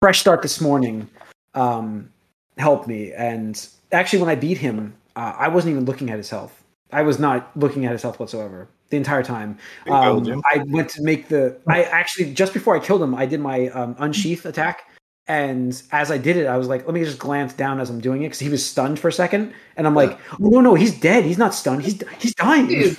fresh 0.00 0.20
start 0.20 0.42
this 0.42 0.60
morning 0.60 1.08
um, 1.54 2.10
helped 2.56 2.86
me, 2.86 3.12
and 3.12 3.66
actually 3.92 4.20
when 4.20 4.28
I 4.28 4.36
beat 4.36 4.58
him, 4.58 4.94
uh, 5.16 5.34
I 5.36 5.48
wasn't 5.48 5.72
even 5.72 5.84
looking 5.84 6.10
at 6.10 6.18
his 6.18 6.30
health. 6.30 6.62
I 6.92 7.02
was 7.02 7.18
not 7.18 7.50
looking 7.56 7.84
at 7.84 7.92
his 7.92 8.02
health 8.02 8.20
whatsoever 8.20 8.68
the 8.90 8.96
entire 8.96 9.24
time. 9.24 9.58
There 9.84 9.94
you 9.94 10.20
go, 10.20 10.32
Um, 10.34 10.42
I 10.46 10.58
went 10.68 10.88
to 10.90 11.02
make 11.02 11.28
the. 11.28 11.56
I 11.66 11.82
actually 11.82 12.32
just 12.32 12.52
before 12.52 12.76
I 12.76 12.78
killed 12.78 13.02
him, 13.02 13.14
I 13.14 13.26
did 13.26 13.40
my 13.40 13.68
um, 13.68 13.96
unsheath 13.98 14.46
attack, 14.46 14.88
and 15.26 15.82
as 15.90 16.12
I 16.12 16.18
did 16.18 16.36
it, 16.36 16.46
I 16.46 16.56
was 16.56 16.68
like, 16.68 16.86
let 16.86 16.94
me 16.94 17.02
just 17.02 17.18
glance 17.18 17.52
down 17.52 17.80
as 17.80 17.90
I'm 17.90 18.00
doing 18.00 18.22
it 18.22 18.26
because 18.26 18.38
he 18.38 18.48
was 18.48 18.64
stunned 18.64 19.00
for 19.00 19.08
a 19.08 19.12
second, 19.12 19.52
and 19.76 19.84
I'm 19.84 19.94
like, 19.96 20.16
oh, 20.34 20.48
no, 20.48 20.60
no, 20.60 20.74
he's 20.74 20.98
dead. 21.00 21.24
He's 21.24 21.38
not 21.38 21.54
stunned. 21.54 21.82
He's 21.82 22.00
he's 22.20 22.34
dying. 22.36 22.68
Dude, 22.68 22.96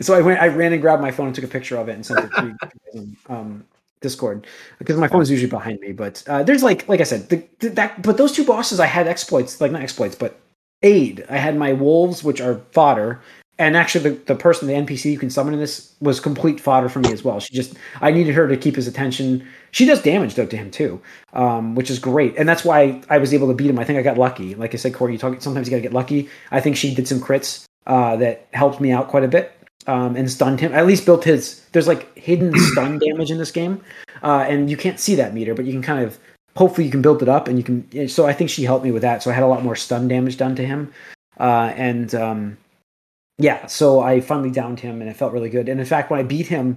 so 0.00 0.14
I 0.14 0.20
went, 0.20 0.40
I 0.40 0.48
ran 0.48 0.72
and 0.72 0.82
grabbed 0.82 1.02
my 1.02 1.10
phone 1.10 1.26
and 1.26 1.34
took 1.34 1.44
a 1.44 1.48
picture 1.48 1.76
of 1.76 1.88
it 1.88 1.92
and 1.92 2.04
sent 2.04 2.20
it 2.20 2.30
to 2.36 2.56
you 2.94 3.16
um, 3.28 3.64
Discord 4.00 4.46
because 4.78 4.96
my 4.96 5.08
phone 5.08 5.22
is 5.22 5.30
usually 5.30 5.50
behind 5.50 5.80
me. 5.80 5.92
But 5.92 6.22
uh, 6.26 6.42
there's 6.42 6.62
like, 6.62 6.88
like 6.88 7.00
I 7.00 7.04
said, 7.04 7.28
the, 7.28 7.44
the, 7.60 7.70
that. 7.70 8.02
But 8.02 8.16
those 8.16 8.32
two 8.32 8.44
bosses, 8.44 8.80
I 8.80 8.86
had 8.86 9.06
exploits, 9.06 9.60
like 9.60 9.72
not 9.72 9.82
exploits, 9.82 10.14
but 10.14 10.38
aid. 10.82 11.24
I 11.28 11.36
had 11.36 11.56
my 11.56 11.72
wolves, 11.72 12.22
which 12.22 12.40
are 12.40 12.60
fodder, 12.72 13.20
and 13.58 13.76
actually 13.76 14.10
the, 14.10 14.24
the 14.24 14.34
person, 14.36 14.68
the 14.68 14.74
NPC 14.74 15.10
you 15.10 15.18
can 15.18 15.30
summon 15.30 15.54
in 15.54 15.60
this 15.60 15.94
was 16.00 16.20
complete 16.20 16.60
fodder 16.60 16.88
for 16.88 17.00
me 17.00 17.12
as 17.12 17.24
well. 17.24 17.40
She 17.40 17.54
just, 17.54 17.74
I 18.00 18.12
needed 18.12 18.34
her 18.34 18.46
to 18.46 18.56
keep 18.56 18.76
his 18.76 18.86
attention. 18.86 19.46
She 19.72 19.84
does 19.84 20.00
damage 20.00 20.34
though 20.36 20.46
to 20.46 20.56
him 20.56 20.70
too, 20.70 21.00
um, 21.32 21.74
which 21.74 21.90
is 21.90 21.98
great, 21.98 22.36
and 22.36 22.48
that's 22.48 22.64
why 22.64 23.02
I 23.10 23.18
was 23.18 23.34
able 23.34 23.48
to 23.48 23.54
beat 23.54 23.70
him. 23.70 23.78
I 23.78 23.84
think 23.84 23.98
I 23.98 24.02
got 24.02 24.18
lucky. 24.18 24.54
Like 24.54 24.74
I 24.74 24.76
said, 24.76 24.94
Corey, 24.94 25.12
you 25.12 25.18
talk. 25.18 25.40
Sometimes 25.42 25.66
you 25.66 25.72
got 25.72 25.78
to 25.78 25.82
get 25.82 25.92
lucky. 25.92 26.28
I 26.50 26.60
think 26.60 26.76
she 26.76 26.94
did 26.94 27.08
some 27.08 27.20
crits 27.20 27.67
uh, 27.88 28.16
that 28.16 28.46
helped 28.52 28.80
me 28.80 28.92
out 28.92 29.08
quite 29.08 29.24
a 29.24 29.28
bit 29.28 29.52
um, 29.86 30.14
and 30.14 30.30
stunned 30.30 30.60
him. 30.60 30.72
At 30.74 30.86
least 30.86 31.04
built 31.06 31.24
his. 31.24 31.64
There's 31.72 31.88
like 31.88 32.16
hidden 32.16 32.52
stun 32.72 32.98
damage 32.98 33.30
in 33.30 33.38
this 33.38 33.50
game, 33.50 33.80
uh, 34.22 34.44
and 34.48 34.70
you 34.70 34.76
can't 34.76 35.00
see 35.00 35.14
that 35.16 35.34
meter, 35.34 35.54
but 35.54 35.64
you 35.64 35.72
can 35.72 35.82
kind 35.82 36.04
of. 36.04 36.18
Hopefully, 36.56 36.84
you 36.86 36.90
can 36.90 37.02
build 37.02 37.22
it 37.22 37.28
up, 37.28 37.46
and 37.46 37.56
you 37.56 37.64
can. 37.64 38.08
So 38.08 38.26
I 38.26 38.32
think 38.32 38.50
she 38.50 38.64
helped 38.64 38.84
me 38.84 38.90
with 38.90 39.02
that. 39.02 39.22
So 39.22 39.30
I 39.30 39.34
had 39.34 39.42
a 39.44 39.46
lot 39.46 39.62
more 39.62 39.76
stun 39.76 40.08
damage 40.08 40.36
done 40.36 40.56
to 40.56 40.66
him, 40.66 40.92
uh, 41.38 41.72
and 41.76 42.12
um, 42.14 42.58
yeah. 43.38 43.66
So 43.66 44.00
I 44.00 44.20
finally 44.20 44.50
downed 44.50 44.80
him, 44.80 45.00
and 45.00 45.08
it 45.08 45.16
felt 45.16 45.32
really 45.32 45.50
good. 45.50 45.68
And 45.68 45.78
in 45.78 45.86
fact, 45.86 46.10
when 46.10 46.18
I 46.18 46.24
beat 46.24 46.46
him, 46.48 46.76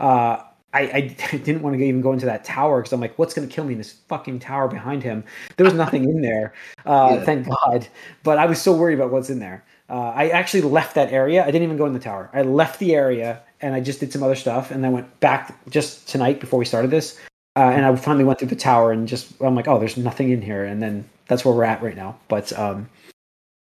uh, 0.00 0.42
I, 0.72 0.80
I 0.80 1.00
didn't 1.36 1.62
want 1.62 1.76
to 1.76 1.82
even 1.84 2.00
go 2.00 2.12
into 2.12 2.26
that 2.26 2.44
tower 2.44 2.80
because 2.80 2.92
I'm 2.92 3.00
like, 3.00 3.18
what's 3.18 3.34
going 3.34 3.48
to 3.48 3.54
kill 3.54 3.64
me 3.64 3.72
in 3.72 3.78
this 3.78 3.92
fucking 4.08 4.40
tower 4.40 4.68
behind 4.68 5.02
him? 5.02 5.24
There 5.56 5.64
was 5.64 5.74
nothing 5.74 6.04
in 6.04 6.22
there, 6.22 6.54
uh, 6.86 7.10
Yeah. 7.18 7.24
thank 7.24 7.46
God. 7.48 7.86
But 8.22 8.38
I 8.38 8.46
was 8.46 8.60
so 8.60 8.72
worried 8.72 8.94
about 8.94 9.10
what's 9.10 9.30
in 9.30 9.38
there. 9.38 9.64
Uh, 9.90 10.12
I 10.14 10.28
actually 10.28 10.62
left 10.62 10.94
that 10.94 11.12
area. 11.12 11.42
I 11.42 11.46
didn't 11.46 11.64
even 11.64 11.76
go 11.76 11.86
in 11.86 11.92
the 11.92 11.98
tower. 11.98 12.30
I 12.32 12.42
left 12.42 12.78
the 12.78 12.94
area 12.94 13.42
and 13.60 13.74
I 13.74 13.80
just 13.80 14.00
did 14.00 14.12
some 14.12 14.22
other 14.22 14.36
stuff, 14.36 14.70
and 14.70 14.82
then 14.82 14.92
went 14.92 15.20
back 15.20 15.58
just 15.68 16.08
tonight 16.08 16.40
before 16.40 16.58
we 16.58 16.64
started 16.64 16.90
this. 16.90 17.18
Uh, 17.56 17.70
and 17.74 17.84
I 17.84 17.94
finally 17.96 18.24
went 18.24 18.38
through 18.38 18.48
the 18.48 18.56
tower 18.56 18.92
and 18.92 19.06
just 19.08 19.32
I'm 19.42 19.54
like, 19.54 19.68
oh, 19.68 19.78
there's 19.78 19.96
nothing 19.98 20.30
in 20.30 20.40
here, 20.40 20.64
and 20.64 20.80
then 20.80 21.04
that's 21.26 21.44
where 21.44 21.54
we're 21.54 21.64
at 21.64 21.82
right 21.82 21.96
now. 21.96 22.16
But 22.28 22.56
um, 22.58 22.88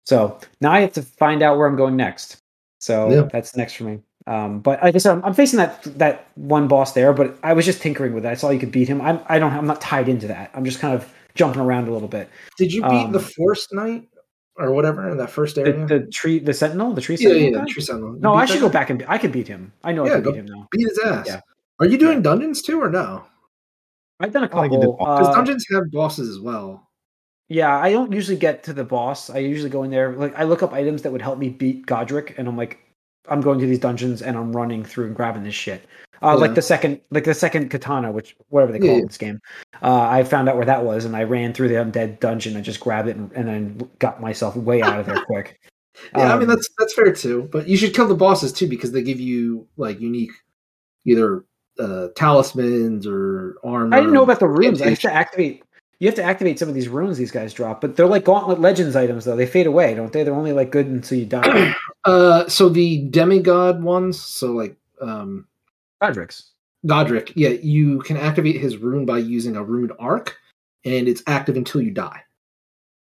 so 0.06 0.38
now 0.62 0.72
I 0.72 0.82
have 0.82 0.94
to 0.94 1.02
find 1.02 1.42
out 1.42 1.58
where 1.58 1.66
I'm 1.68 1.76
going 1.78 1.96
next. 1.96 2.38
So 2.80 3.10
Yeah. 3.10 3.28
that's 3.32 3.56
next 3.56 3.74
for 3.74 3.86
me. 3.86 4.00
Um, 4.28 4.60
but 4.60 4.84
like 4.84 4.94
I 4.94 4.98
said, 4.98 5.14
I'm, 5.14 5.24
I'm 5.24 5.34
facing 5.34 5.58
that 5.58 5.82
that 5.98 6.28
one 6.36 6.68
boss 6.68 6.92
there, 6.94 7.14
but 7.14 7.38
I 7.44 7.54
was 7.54 7.66
just 7.66 7.82
tinkering 7.82 8.14
with 8.14 8.26
it. 8.26 8.30
I 8.30 8.36
saw 8.36 8.50
you 8.50 8.60
could 8.60 8.72
beat 8.72 8.88
him. 8.90 9.02
I'm 9.02 9.20
I 9.30 9.40
don't 9.40 9.54
I'm 9.54 9.66
not 9.66 9.80
tied 9.82 10.10
into 10.10 10.28
that. 10.28 10.52
I'm 10.54 10.66
just 10.66 10.80
kind 10.80 10.94
of 10.94 11.12
jumping 11.34 11.62
around 11.62 11.88
a 11.88 11.94
little 11.94 12.10
bit. 12.10 12.30
Did 12.58 12.74
you 12.74 12.82
beat 12.82 13.06
Um, 13.06 13.12
the 13.14 13.20
Forest 13.22 13.74
Knight 13.74 14.08
or 14.58 14.72
whatever 14.72 15.10
in 15.10 15.18
that 15.18 15.30
first 15.30 15.56
The, 15.56 15.62
area? 15.62 15.86
the 15.86 16.00
tree, 16.08 16.40
the 16.40 16.54
sentinel, 16.54 16.94
the 16.94 17.02
tree 17.02 17.16
yeah, 17.20 17.30
sentinel. 17.30 17.44
yeah, 17.52 17.58
guy? 17.60 17.64
the 17.66 17.70
Tree 17.72 17.84
Sentinel. 17.84 18.14
You 18.16 18.20
no, 18.22 18.34
I 18.34 18.46
should 18.46 18.56
guy? 18.56 18.62
go 18.62 18.70
back 18.70 18.90
and 18.90 19.00
be- 19.00 19.06
I 19.08 19.18
could 19.18 19.32
beat 19.32 19.48
him. 19.48 19.72
I 19.84 19.92
know 19.94 20.06
I 20.06 20.08
Yeah, 20.10 20.16
could 20.16 20.24
beat 20.26 20.36
him 20.36 20.46
now. 20.48 20.68
beat 20.72 20.88
his 20.88 21.00
ass. 21.00 21.28
Yeah. 21.28 21.40
Are 21.80 21.86
you 21.86 21.98
doing 21.98 22.22
dungeons 22.22 22.62
too 22.62 22.82
or 22.82 22.90
no? 22.90 23.24
I've 24.20 24.34
done 24.34 24.44
a 24.44 24.48
I 24.48 24.62
think 24.62 24.74
you 24.74 24.80
did 24.80 24.88
couple. 24.90 25.06
Because 25.06 25.28
uh, 25.28 25.34
dungeons 25.36 25.66
have 25.72 25.92
bosses 25.92 26.28
as 26.30 26.40
well. 26.40 26.90
Yeah, 27.50 27.78
I 27.78 27.92
don't 27.92 28.12
usually 28.12 28.36
get 28.38 28.64
to 28.64 28.74
the 28.74 28.84
boss. 28.84 29.30
I 29.30 29.38
usually 29.38 29.70
go 29.70 29.84
in 29.84 29.92
there 29.92 30.12
like 30.14 30.36
I 30.36 30.44
look 30.44 30.64
up 30.64 30.74
items 30.74 31.04
that 31.04 31.12
would 31.12 31.22
help 31.22 31.38
me 31.40 31.50
beat 31.50 31.86
Godrick, 31.86 32.34
and 32.38 32.48
I'm 32.48 32.58
like, 32.58 32.80
I'm 33.30 33.42
going 33.42 33.60
to 33.60 33.66
these 33.66 33.80
dungeons 33.80 34.22
and 34.22 34.38
I'm 34.38 34.56
running 34.56 34.84
through 34.84 35.08
and 35.08 35.16
grabbing 35.16 35.44
this 35.44 35.56
shit. 35.56 35.84
Uh, 36.22 36.30
Yeah. 36.30 36.34
Like 36.36 36.56
the 36.56 36.62
second, 36.62 37.02
like 37.12 37.26
the 37.26 37.34
second 37.34 37.70
katana, 37.70 38.12
which 38.12 38.36
whatever 38.50 38.72
they 38.72 38.80
call 38.80 38.88
Yeah, 38.88 38.96
it 38.96 39.00
in 39.02 39.08
this 39.08 39.18
game. 39.18 39.40
Uh, 39.84 40.00
I 40.02 40.24
found 40.24 40.50
out 40.50 40.56
where 40.58 40.66
that 40.66 40.84
was, 40.84 41.06
and 41.06 41.16
I 41.16 41.24
ran 41.24 41.54
through 41.54 41.68
the 41.70 41.76
undead 41.76 42.20
dungeon 42.20 42.56
and 42.56 42.66
just 42.66 42.80
grabbed 42.80 43.08
it, 43.08 43.16
and, 43.18 43.32
and 43.34 43.48
then 43.48 43.90
got 44.00 44.20
myself 44.20 44.56
way 44.56 44.82
out 44.82 45.00
of 45.00 45.06
there 45.06 45.24
quick. 45.28 45.60
Yeah, 46.16 46.30
I 46.30 46.34
Um, 46.34 46.40
mean 46.40 46.48
that's 46.48 46.70
that's 46.80 46.94
fair 46.94 47.12
too. 47.14 47.50
But 47.52 47.68
you 47.68 47.78
should 47.78 47.94
kill 47.94 48.08
the 48.08 48.16
bosses 48.16 48.52
too 48.54 48.68
because 48.68 48.92
they 48.92 49.02
give 49.04 49.20
you 49.20 49.68
like 49.78 50.00
unique 50.00 50.32
either 51.06 51.44
uh 51.80 52.08
talismans 52.16 53.06
or 53.08 53.56
armor. 53.64 53.96
I 53.96 54.00
didn't 54.00 54.14
know 54.14 54.24
about 54.24 54.40
the 54.40 54.48
runes. 54.48 54.82
I 54.82 54.86
incantation. 54.86 55.10
to 55.12 55.16
activate. 55.16 55.64
You 56.00 56.08
have 56.08 56.16
to 56.16 56.24
activate 56.24 56.60
some 56.60 56.70
of 56.70 56.76
these 56.76 56.88
runes 56.90 57.18
these 57.18 57.32
guys 57.32 57.54
drop, 57.54 57.82
but 57.82 57.96
they're 57.96 58.06
like 58.06 58.26
Gauntlet 58.26 58.60
Legends 58.60 58.96
items, 58.96 59.26
though. 59.26 59.36
They 59.36 59.48
fade 59.48 59.66
away, 59.66 59.96
don't 59.96 60.14
they? 60.14 60.24
They're 60.24 60.34
only 60.34 60.54
like 60.54 60.72
good 60.72 60.88
until 60.88 61.18
you 61.18 61.26
die. 61.26 61.74
Uh 62.06 62.48
so 62.48 62.70
the 62.70 63.00
demigod 63.10 63.84
ones, 63.84 64.22
so 64.22 64.54
like 64.54 64.78
um 65.02 65.46
Godrick's. 66.02 66.54
Godrick, 66.86 67.34
yeah, 67.36 67.50
you 67.50 68.00
can 68.00 68.16
activate 68.16 68.62
his 68.62 68.78
rune 68.78 69.06
by 69.06 69.18
using 69.18 69.58
a 69.58 69.64
rune 69.64 69.92
arc, 70.00 70.38
and 70.86 71.08
it's 71.10 71.22
active 71.28 71.58
until 71.58 71.82
you 71.82 71.92
die. 71.92 72.22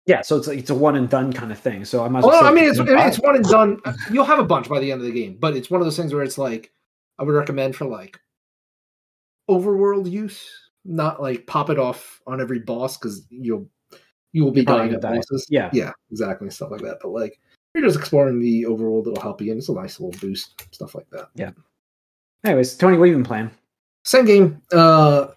Yeah, 0.05 0.21
so 0.21 0.37
it's 0.37 0.47
like, 0.47 0.57
it's 0.57 0.71
a 0.71 0.75
one 0.75 0.95
and 0.95 1.07
done 1.07 1.31
kind 1.31 1.51
of 1.51 1.59
thing. 1.59 1.85
So 1.85 2.03
I 2.03 2.09
might. 2.09 2.23
well 2.23 2.43
I 2.43 2.51
mean, 2.51 2.65
it's 2.65 2.79
it's 2.79 3.19
one 3.19 3.35
and 3.35 3.45
done. 3.45 3.79
You'll 4.11 4.25
have 4.25 4.39
a 4.39 4.43
bunch 4.43 4.67
by 4.67 4.79
the 4.79 4.91
end 4.91 5.01
of 5.01 5.07
the 5.07 5.13
game, 5.13 5.37
but 5.39 5.55
it's 5.55 5.69
one 5.69 5.79
of 5.79 5.85
those 5.85 5.95
things 5.95 6.13
where 6.13 6.23
it's 6.23 6.37
like 6.37 6.71
I 7.19 7.23
would 7.23 7.35
recommend 7.35 7.75
for 7.75 7.85
like 7.85 8.19
overworld 9.47 10.09
use, 10.09 10.49
not 10.85 11.21
like 11.21 11.47
pop 11.47 11.69
it 11.69 11.79
off 11.79 12.21
on 12.27 12.41
every 12.41 12.59
boss 12.59 12.97
because 12.97 13.25
you'll 13.29 13.67
you 14.31 14.43
will 14.43 14.51
be 14.51 14.63
dying 14.63 14.93
at 14.93 15.01
die. 15.01 15.15
bosses. 15.15 15.47
Yeah. 15.49 15.69
yeah, 15.73 15.91
exactly, 16.11 16.49
stuff 16.49 16.71
like 16.71 16.81
that. 16.81 16.99
But 17.01 17.09
like 17.09 17.39
you're 17.73 17.83
just 17.83 17.99
exploring 17.99 18.39
the 18.39 18.63
overworld, 18.63 19.07
it'll 19.07 19.21
help 19.21 19.41
you, 19.41 19.51
and 19.51 19.59
it's 19.59 19.69
a 19.69 19.73
nice 19.73 19.99
little 19.99 20.19
boost, 20.19 20.65
stuff 20.73 20.95
like 20.95 21.09
that. 21.11 21.29
Yeah. 21.35 21.51
Anyways, 22.43 22.75
Tony, 22.77 22.97
what 22.97 23.07
have 23.07 23.11
you 23.11 23.17
been 23.17 23.25
playing? 23.25 23.51
Same 24.05 24.25
game. 24.25 24.61
Uh, 24.71 25.27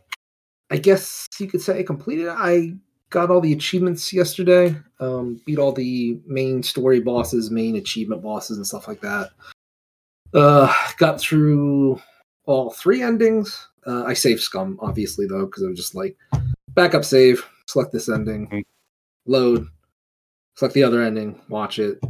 I 0.70 0.76
guess 0.76 1.26
you 1.38 1.46
could 1.46 1.60
say 1.60 1.78
I 1.78 1.82
completed. 1.82 2.28
I 2.28 2.74
got 3.10 3.30
all 3.30 3.40
the 3.40 3.52
achievements 3.52 4.12
yesterday. 4.12 4.74
Um, 5.00 5.40
beat 5.44 5.58
all 5.58 5.72
the 5.72 6.18
main 6.26 6.62
story 6.62 7.00
bosses, 7.00 7.50
main 7.50 7.76
achievement 7.76 8.22
bosses, 8.22 8.56
and 8.56 8.66
stuff 8.66 8.88
like 8.88 9.00
that. 9.00 9.30
Uh, 10.32 10.72
got 10.96 11.20
through 11.20 12.00
all 12.46 12.70
three 12.70 13.02
endings. 13.02 13.68
Uh, 13.86 14.04
I 14.04 14.14
saved 14.14 14.40
Scum, 14.40 14.78
obviously, 14.80 15.26
though, 15.26 15.46
because 15.46 15.64
I 15.64 15.68
was 15.68 15.76
just 15.76 15.94
like, 15.94 16.16
backup 16.74 17.04
save, 17.04 17.44
select 17.66 17.92
this 17.92 18.08
ending, 18.08 18.48
Mhm. 18.48 18.62
load, 19.26 19.66
select 20.56 20.74
the 20.74 20.84
other 20.84 21.02
ending, 21.02 21.40
watch 21.48 21.78
it, 21.78 22.00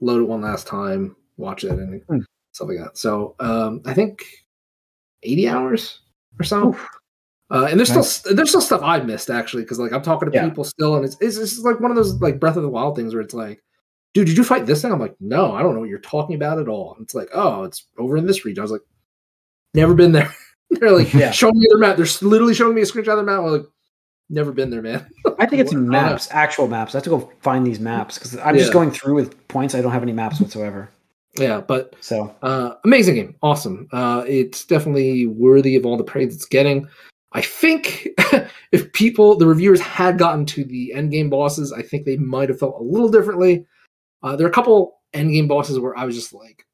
load 0.00 0.22
it 0.22 0.28
one 0.28 0.42
last 0.42 0.66
time, 0.66 1.16
watch 1.36 1.62
that 1.62 1.78
ending, 1.78 2.02
Hmm. 2.08 2.18
stuff 2.52 2.68
like 2.68 2.78
that. 2.78 2.98
So 2.98 3.34
um, 3.40 3.80
I 3.84 3.94
think 3.94 4.24
80 5.22 5.48
hours 5.48 6.00
or 6.38 6.44
so. 6.44 6.76
Uh, 7.50 7.66
and 7.70 7.78
there's 7.78 7.90
still 7.90 8.34
there's 8.34 8.48
still 8.48 8.60
stuff 8.60 8.82
I 8.82 9.00
missed 9.00 9.30
actually 9.30 9.62
because 9.62 9.78
like 9.78 9.92
I'm 9.92 10.02
talking 10.02 10.30
to 10.30 10.34
Yeah. 10.34 10.48
people 10.48 10.64
still, 10.64 10.96
and 10.96 11.04
it's, 11.04 11.16
it's 11.20 11.36
it's 11.36 11.58
like 11.60 11.78
one 11.78 11.90
of 11.90 11.96
those 11.96 12.20
like 12.20 12.40
Breath 12.40 12.56
of 12.56 12.62
the 12.62 12.68
Wild 12.68 12.96
things 12.96 13.14
where 13.14 13.22
it's 13.22 13.34
like, 13.34 13.62
dude, 14.14 14.26
did 14.26 14.36
you 14.36 14.44
fight 14.44 14.66
this 14.66 14.82
thing? 14.82 14.90
I'm 14.92 14.98
like, 14.98 15.14
no, 15.20 15.52
I 15.52 15.62
don't 15.62 15.74
know 15.74 15.80
what 15.80 15.88
you're 15.90 15.98
talking 16.00 16.36
about 16.36 16.58
at 16.58 16.68
all. 16.68 16.94
And 16.94 17.04
it's 17.04 17.14
like, 17.14 17.28
oh, 17.34 17.64
it's 17.64 17.86
over 17.98 18.16
in 18.16 18.26
this 18.26 18.44
region. 18.44 18.60
I 18.60 18.64
was 18.64 18.70
like, 18.72 18.80
never 19.74 19.94
been 19.94 20.12
there. 20.12 20.32
They're 20.70 20.90
like 20.92 21.12
Yeah. 21.12 21.30
showing 21.30 21.58
me 21.58 21.66
their 21.70 21.78
map. 21.78 21.96
They're 21.96 22.06
literally 22.28 22.54
showing 22.54 22.74
me 22.74 22.82
a 22.82 22.84
screenshot 22.84 23.18
of 23.18 23.18
their 23.18 23.22
map. 23.24 23.40
I'm 23.40 23.46
like, 23.46 23.66
never 24.30 24.52
been 24.52 24.70
there, 24.70 24.82
man. 24.82 25.06
I 25.38 25.46
think 25.46 25.60
it's 25.62 25.72
What? 25.72 25.78
I 25.80 25.82
don't 25.82 25.84
know. 25.86 25.90
maps, 25.90 26.28
actual 26.30 26.66
maps. 26.68 26.94
I 26.94 26.98
have 26.98 27.04
to 27.04 27.10
go 27.10 27.32
find 27.42 27.66
these 27.66 27.80
maps 27.80 28.18
because 28.18 28.36
I'm 28.38 28.56
just 28.56 28.72
going 28.72 28.90
through 28.90 29.14
with 29.14 29.48
points. 29.48 29.74
I 29.74 29.80
don't 29.82 29.92
have 29.92 30.02
any 30.02 30.12
maps 30.12 30.40
whatsoever. 30.40 30.88
Yeah, 31.36 31.60
but 31.60 31.94
So 32.00 32.34
Uh, 32.42 32.74
amazing 32.84 33.16
game, 33.16 33.34
awesome. 33.42 33.88
Uh, 33.92 34.24
it's 34.26 34.64
definitely 34.64 35.26
worthy 35.26 35.74
of 35.76 35.84
all 35.84 35.96
the 35.96 36.04
praise 36.04 36.34
it's 36.34 36.44
getting. 36.44 36.88
I 37.32 37.40
think 37.40 38.08
if 38.72 38.92
people, 38.92 39.36
the 39.36 39.46
reviewers 39.46 39.80
had 39.80 40.16
gotten 40.18 40.46
to 40.46 40.64
the 40.64 40.92
end 40.92 41.10
game 41.10 41.28
bosses, 41.30 41.72
I 41.72 41.82
think 41.82 42.04
they 42.04 42.16
might 42.16 42.48
have 42.50 42.60
felt 42.60 42.78
a 42.78 42.82
little 42.84 43.08
differently. 43.08 43.66
Uh, 44.22 44.36
there 44.36 44.46
are 44.46 44.50
a 44.50 44.52
couple 44.52 45.00
end 45.12 45.32
game 45.32 45.48
bosses 45.48 45.78
where 45.80 45.96
I 45.98 46.04
was 46.04 46.14
just 46.14 46.32
like, 46.32 46.64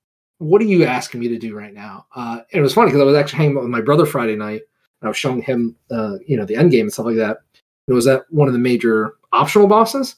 "What 0.41 0.61
are 0.61 0.67
you 0.67 0.85
asking 0.85 1.21
me 1.21 1.29
to 1.29 1.39
do 1.39 1.57
right 1.57 1.73
now?" 1.73 2.07
Uh, 2.15 2.41
and 2.53 2.59
it 2.59 2.63
was 2.63 2.75
funny 2.75 2.89
because 2.89 3.01
I 3.01 3.05
was 3.05 3.17
actually 3.17 3.39
hanging 3.39 3.57
out 3.57 3.63
with 3.63 3.71
my 3.71 3.81
brother 3.81 4.05
Friday 4.07 4.37
night, 4.37 4.63
and 5.01 5.07
I 5.07 5.09
was 5.09 5.17
showing 5.17 5.41
him, 5.43 5.77
uh, 5.91 6.17
you 6.27 6.37
know, 6.37 6.45
the 6.45 6.57
end 6.57 6.71
game 6.73 6.87
and 6.87 6.93
stuff 6.93 7.07
like 7.07 7.17
that. 7.17 7.39
It 7.87 7.93
was 7.93 8.07
at 8.07 8.23
one 8.31 8.49
of 8.49 8.53
the 8.55 8.61
major 8.61 9.15
optional 9.33 9.67
bosses, 9.69 10.17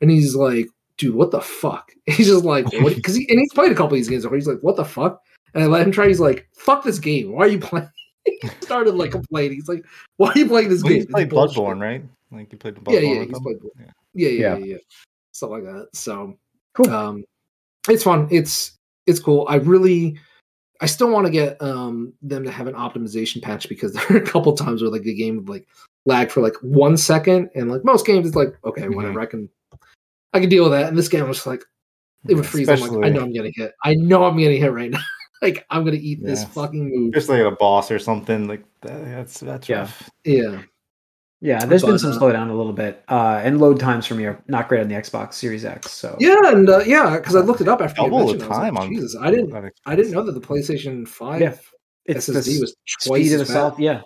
and 0.00 0.10
he's 0.10 0.34
like, 0.34 0.68
dude, 0.96 1.14
what 1.14 1.30
the 1.30 1.40
fuck? 1.40 1.90
He's 2.06 2.26
just 2.28 2.44
like, 2.44 2.64
because 2.70 3.14
he, 3.16 3.26
and 3.28 3.38
he's 3.38 3.52
played 3.52 3.70
a 3.72 3.74
couple 3.74 3.88
of 3.88 3.92
these 3.94 4.08
games 4.08 4.22
before. 4.24 4.36
He's 4.36 4.46
like, 4.48 4.60
what 4.60 4.76
the 4.76 4.84
fuck? 4.84 5.22
And 5.54 5.62
I 5.62 5.66
let 5.66 5.86
him 5.86 5.92
try. 5.92 6.08
He's 6.08 6.20
like, 6.20 6.48
fuck 6.52 6.82
this 6.82 6.98
game. 6.98 7.32
Why 7.32 7.44
are 7.44 7.48
you 7.48 7.58
playing? 7.60 7.88
he 8.24 8.48
started 8.60 8.94
like 8.94 9.10
complaining. 9.12 9.54
He's 9.54 9.68
like, 9.68 9.84
why 10.16 10.30
are 10.32 10.38
you 10.38 10.46
playing 10.46 10.68
this 10.68 10.82
Well, 10.82 10.90
game? 10.90 10.98
he's 11.02 11.06
played 11.06 11.26
It's 11.26 11.34
bullshit." 11.34 11.56
Bloodborne, 11.56 11.80
right? 11.80 12.02
Like 12.32 12.50
you 12.52 12.58
played 12.58 12.74
Bloodborne. 12.76 12.92
Yeah, 12.92 13.00
yeah, 13.00 13.24
played 13.40 13.56
Yeah. 13.78 13.86
Yeah, 14.14 14.28
yeah, 14.28 14.28
Yeah. 14.28 14.56
yeah, 14.56 14.64
yeah. 14.64 14.76
Stuff 15.32 15.50
like 15.50 15.62
that. 15.64 15.88
So, 15.94 16.36
Cool. 16.74 16.90
um, 16.90 17.24
it's 17.88 18.02
fun. 18.02 18.26
It's 18.30 18.78
it's 19.06 19.20
cool. 19.20 19.46
I 19.48 19.56
really, 19.56 20.18
I 20.80 20.86
still 20.86 21.10
want 21.10 21.26
to 21.26 21.32
get 21.32 21.60
um 21.62 22.12
them 22.22 22.44
to 22.44 22.50
have 22.50 22.66
an 22.66 22.74
optimization 22.74 23.42
patch 23.42 23.68
because 23.68 23.92
there 23.94 24.04
are 24.10 24.16
a 24.16 24.26
couple 24.26 24.52
times 24.54 24.82
where 24.82 24.90
like 24.90 25.02
the 25.02 25.14
game 25.14 25.36
would 25.36 25.48
like 25.48 25.66
lag 26.06 26.30
for 26.30 26.40
like 26.40 26.54
one 26.62 26.96
second, 26.96 27.50
and 27.54 27.70
like 27.70 27.84
most 27.84 28.06
games, 28.06 28.26
it's 28.26 28.36
like 28.36 28.54
okay, 28.64 28.82
Mhm. 28.82 28.94
whatever. 28.96 29.20
I 29.20 29.26
can, 29.26 29.48
I 30.32 30.40
can 30.40 30.48
deal 30.48 30.64
with 30.64 30.72
that. 30.72 30.88
And 30.88 30.98
this 30.98 31.08
game 31.08 31.28
was 31.28 31.46
like 31.46 31.62
it 32.28 32.34
would 32.34 32.46
freeze. 32.46 32.68
I'm 32.68 32.78
like, 32.80 33.04
I 33.04 33.08
know 33.08 33.22
I'm 33.22 33.32
getting 33.32 33.52
hit. 33.56 33.72
I 33.84 33.94
know 33.94 34.24
I'm 34.24 34.36
getting 34.38 34.60
hit 34.60 34.72
right 34.72 34.90
now. 34.92 35.00
like 35.42 35.66
I'm 35.70 35.84
gonna 35.84 35.96
eat 36.00 36.24
this 36.24 36.44
fucking 36.44 36.88
move. 36.94 37.14
Just 37.14 37.28
like 37.28 37.40
a 37.40 37.50
boss 37.50 37.90
or 37.90 37.98
something 37.98 38.46
like 38.46 38.64
that, 38.82 39.04
that's 39.04 39.40
that's 39.40 39.68
Yeah. 39.68 39.78
rough. 39.80 40.10
Yeah, 40.24 40.62
Yeah, 41.44 41.64
there's 41.64 41.82
been 41.82 41.98
some 41.98 42.12
uh, 42.12 42.18
slowdown 42.20 42.50
a 42.50 42.54
little 42.54 42.72
bit, 42.72 43.02
uh, 43.08 43.40
and 43.42 43.60
load 43.60 43.80
times 43.80 44.06
for 44.06 44.14
me 44.14 44.26
are 44.26 44.40
not 44.46 44.68
great 44.68 44.80
on 44.80 44.86
the 44.88 44.94
Xbox 44.94 45.34
Series 45.34 45.64
X. 45.64 45.90
So 45.90 46.16
yeah, 46.20 46.36
and 46.46 46.70
uh, 46.70 46.78
yeah, 46.86 47.16
because 47.16 47.34
I 47.34 47.40
looked 47.40 47.60
it 47.60 47.66
up 47.66 47.80
after 47.82 48.00
you 48.02 48.10
Double 48.10 48.18
the 48.20 48.24
mentioned. 48.34 48.44
I 48.44 48.48
was 48.48 48.58
time 48.58 48.74
like, 48.74 48.82
on 48.84 48.88
Jesus, 48.94 49.16
I 49.20 49.30
didn't, 49.32 49.72
I 49.84 49.96
didn't 49.96 50.12
know 50.12 50.22
that 50.22 50.32
the 50.32 50.40
PlayStation 50.40 51.06
Five 51.06 51.40
Yeah, 51.40 51.56
it's 52.06 52.28
SSD 52.28 52.60
was 52.60 52.76
twice 53.02 53.22
speed 53.26 53.34
of 53.34 53.40
as 53.40 53.48
the 53.48 53.54
fast. 53.54 53.54
salt. 53.54 53.80
Yeah, 53.80 54.02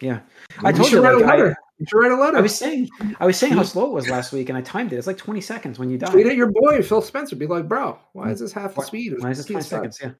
yeah. 0.00 0.20
I 0.64 0.70
You 0.70 0.76
told 0.76 0.88
should 0.88 0.96
you, 0.96 1.02
write 1.04 1.14
like, 1.14 1.22
a 1.22 1.26
I- 1.26 1.30
letter. 1.36 1.56
you 1.78 1.86
should 1.88 1.96
write 1.96 2.10
a 2.10 2.16
letter. 2.16 2.36
I 2.38 2.40
was 2.40 2.58
saying, 2.58 2.88
I 3.20 3.24
was 3.26 3.36
saying 3.36 3.52
how 3.52 3.62
slow 3.62 3.86
it 3.86 3.92
was 3.92 4.08
last 4.08 4.32
week, 4.32 4.48
and 4.48 4.58
I 4.58 4.60
timed 4.62 4.92
it. 4.92 4.96
It's 4.96 5.06
like 5.06 5.16
20 5.16 5.40
seconds 5.40 5.78
when 5.78 5.90
you 5.90 5.96
die. 5.96 6.10
Tweet 6.10 6.26
at 6.26 6.34
your 6.34 6.50
boy 6.50 6.82
Phil 6.82 7.02
Spencer. 7.02 7.36
Be 7.36 7.46
like, 7.46 7.68
bro, 7.68 8.00
why 8.14 8.30
is 8.30 8.40
this 8.40 8.52
half 8.52 8.74
the 8.74 8.82
speed? 8.82 9.14
Why 9.20 9.30
is 9.30 9.38
it 9.38 9.46
20 9.46 9.62
seconds? 9.64 10.00
Yeah. 10.02 10.10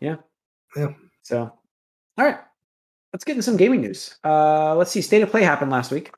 Yeah. 0.00 0.16
Yeah. 0.74 0.88
So, 1.22 1.52
all 2.18 2.24
right, 2.24 2.38
let's 3.16 3.24
get 3.24 3.32
into 3.32 3.42
some 3.42 3.56
gaming 3.56 3.80
news. 3.80 4.14
Uh, 4.24 4.74
let's 4.76 4.90
see. 4.90 5.00
State 5.00 5.22
of 5.22 5.30
Play 5.30 5.42
happened 5.42 5.70
last 5.70 5.90
week. 5.90 6.12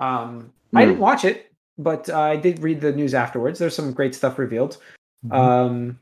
Um, 0.00 0.50
I 0.74 0.82
Hmm. 0.84 0.88
didn't 0.88 1.00
watch 1.00 1.26
it, 1.26 1.52
but 1.76 2.08
I 2.08 2.36
did 2.36 2.62
read 2.62 2.80
the 2.80 2.90
news 2.90 3.12
afterwards. 3.12 3.58
There's 3.58 3.74
some 3.76 3.92
great 3.92 4.14
stuff 4.14 4.38
revealed. 4.38 4.78
Mhm. 5.26 5.34
Um, 5.36 5.98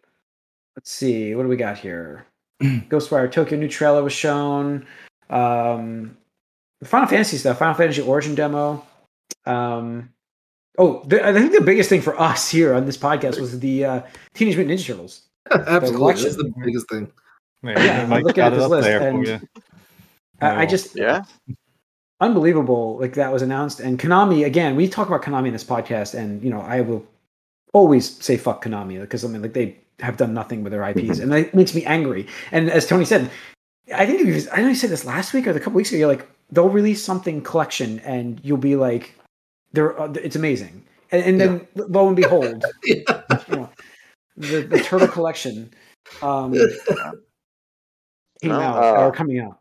let's 0.77 0.93
see. 0.93 1.35
What 1.35 1.43
do 1.43 1.49
we 1.49 1.57
got 1.57 1.79
here? 1.79 2.27
Ghostwire 2.63 3.29
Tokyo 3.33 3.59
new 3.59 3.67
trailer 3.67 4.05
was 4.05 4.13
shown. 4.13 4.87
Um, 5.31 6.17
Final 6.85 7.09
Fantasy 7.09 7.39
stuff. 7.39 7.59
Final 7.59 7.75
Fantasy 7.75 8.03
Origin 8.03 8.37
demo. 8.37 8.87
Um, 9.47 10.11
oh, 10.79 11.03
the, 11.07 11.27
I 11.27 11.33
think 11.33 11.51
the 11.55 11.61
biggest 11.61 11.89
thing 11.89 12.03
for 12.03 12.17
us 12.21 12.49
here 12.57 12.73
on 12.73 12.87
this 12.87 12.97
podcast 12.97 13.41
was 13.41 13.59
the 13.59 13.85
uh, 13.85 14.03
Teenage 14.35 14.57
Mutant 14.57 14.79
Ninja 14.79 14.87
Turtles. 14.87 15.23
Absolutely, 15.51 16.23
that's 16.23 16.37
the 16.37 16.53
biggest 16.65 16.89
thing. 16.89 17.11
Yeah, 17.65 17.83
Yeah, 17.85 18.03
I'm 18.15 18.23
looking 18.23 18.45
at 18.45 18.51
this 18.51 18.69
list, 18.69 18.89
and- 18.89 19.49
you. 20.41 20.47
I, 20.49 20.63
I 20.63 20.67
just 20.67 20.97
Yeah. 20.97 21.25
unbelievable 22.21 22.99
like 22.99 23.15
that 23.15 23.33
was 23.33 23.43
announced. 23.43 23.81
And 23.81 23.99
konami 23.99 24.45
again 24.45 24.77
we 24.77 24.89
talk 24.89 25.09
about 25.09 25.23
konami 25.23 25.49
in 25.49 25.53
this 25.53 25.65
podcast 25.65 26.15
and 26.15 26.43
you 26.43 26.51
know 26.51 26.61
i 26.61 26.81
will 26.81 27.05
always 27.73 28.23
say 28.25 28.37
fuck 28.37 28.65
konami 28.65 29.01
because 29.01 29.25
i 29.25 29.29
mean 29.29 29.43
like 29.43 29.53
they 29.53 29.77
have 30.01 30.17
done 30.17 30.33
nothing 30.35 30.63
with 30.63 30.73
their 30.73 30.83
ips 30.85 31.19
and 31.21 31.33
that 31.33 31.55
makes 31.55 31.75
me 31.75 31.85
angry. 31.85 32.27
And 32.53 32.71
as 32.71 32.87
tony 32.87 33.05
said 33.05 33.31
i 33.95 34.07
think 34.07 34.27
was, 34.27 34.49
i 34.49 34.61
know 34.61 34.69
you 34.69 34.75
said 34.75 34.91
this 34.91 35.05
last 35.05 35.33
week 35.35 35.47
or 35.47 35.51
a 35.51 35.59
couple 35.61 35.75
weeks 35.75 35.91
ago 35.91 35.99
you're 35.99 36.09
like 36.09 36.27
they'll 36.51 36.69
release 36.69 37.03
something 37.05 37.43
collection 37.43 37.99
and 38.01 38.41
you'll 38.43 38.57
be 38.59 38.77
like 38.77 39.15
they're 39.73 39.99
uh, 40.01 40.13
it's 40.15 40.37
amazing. 40.37 40.85
And, 41.13 41.23
and 41.23 41.41
then 41.41 41.69
lo 41.77 42.07
and 42.09 42.17
behold 42.17 42.65
you 42.85 43.05
know, 43.49 43.69
the, 44.37 44.63
the 44.63 44.81
turtle 44.81 45.09
collection 45.09 45.71
um 46.23 46.53
came 48.43 48.51
No, 48.53 48.61
out 48.61 48.83
uh, 48.85 49.07
or 49.07 49.13
coming 49.13 49.39
out 49.41 49.59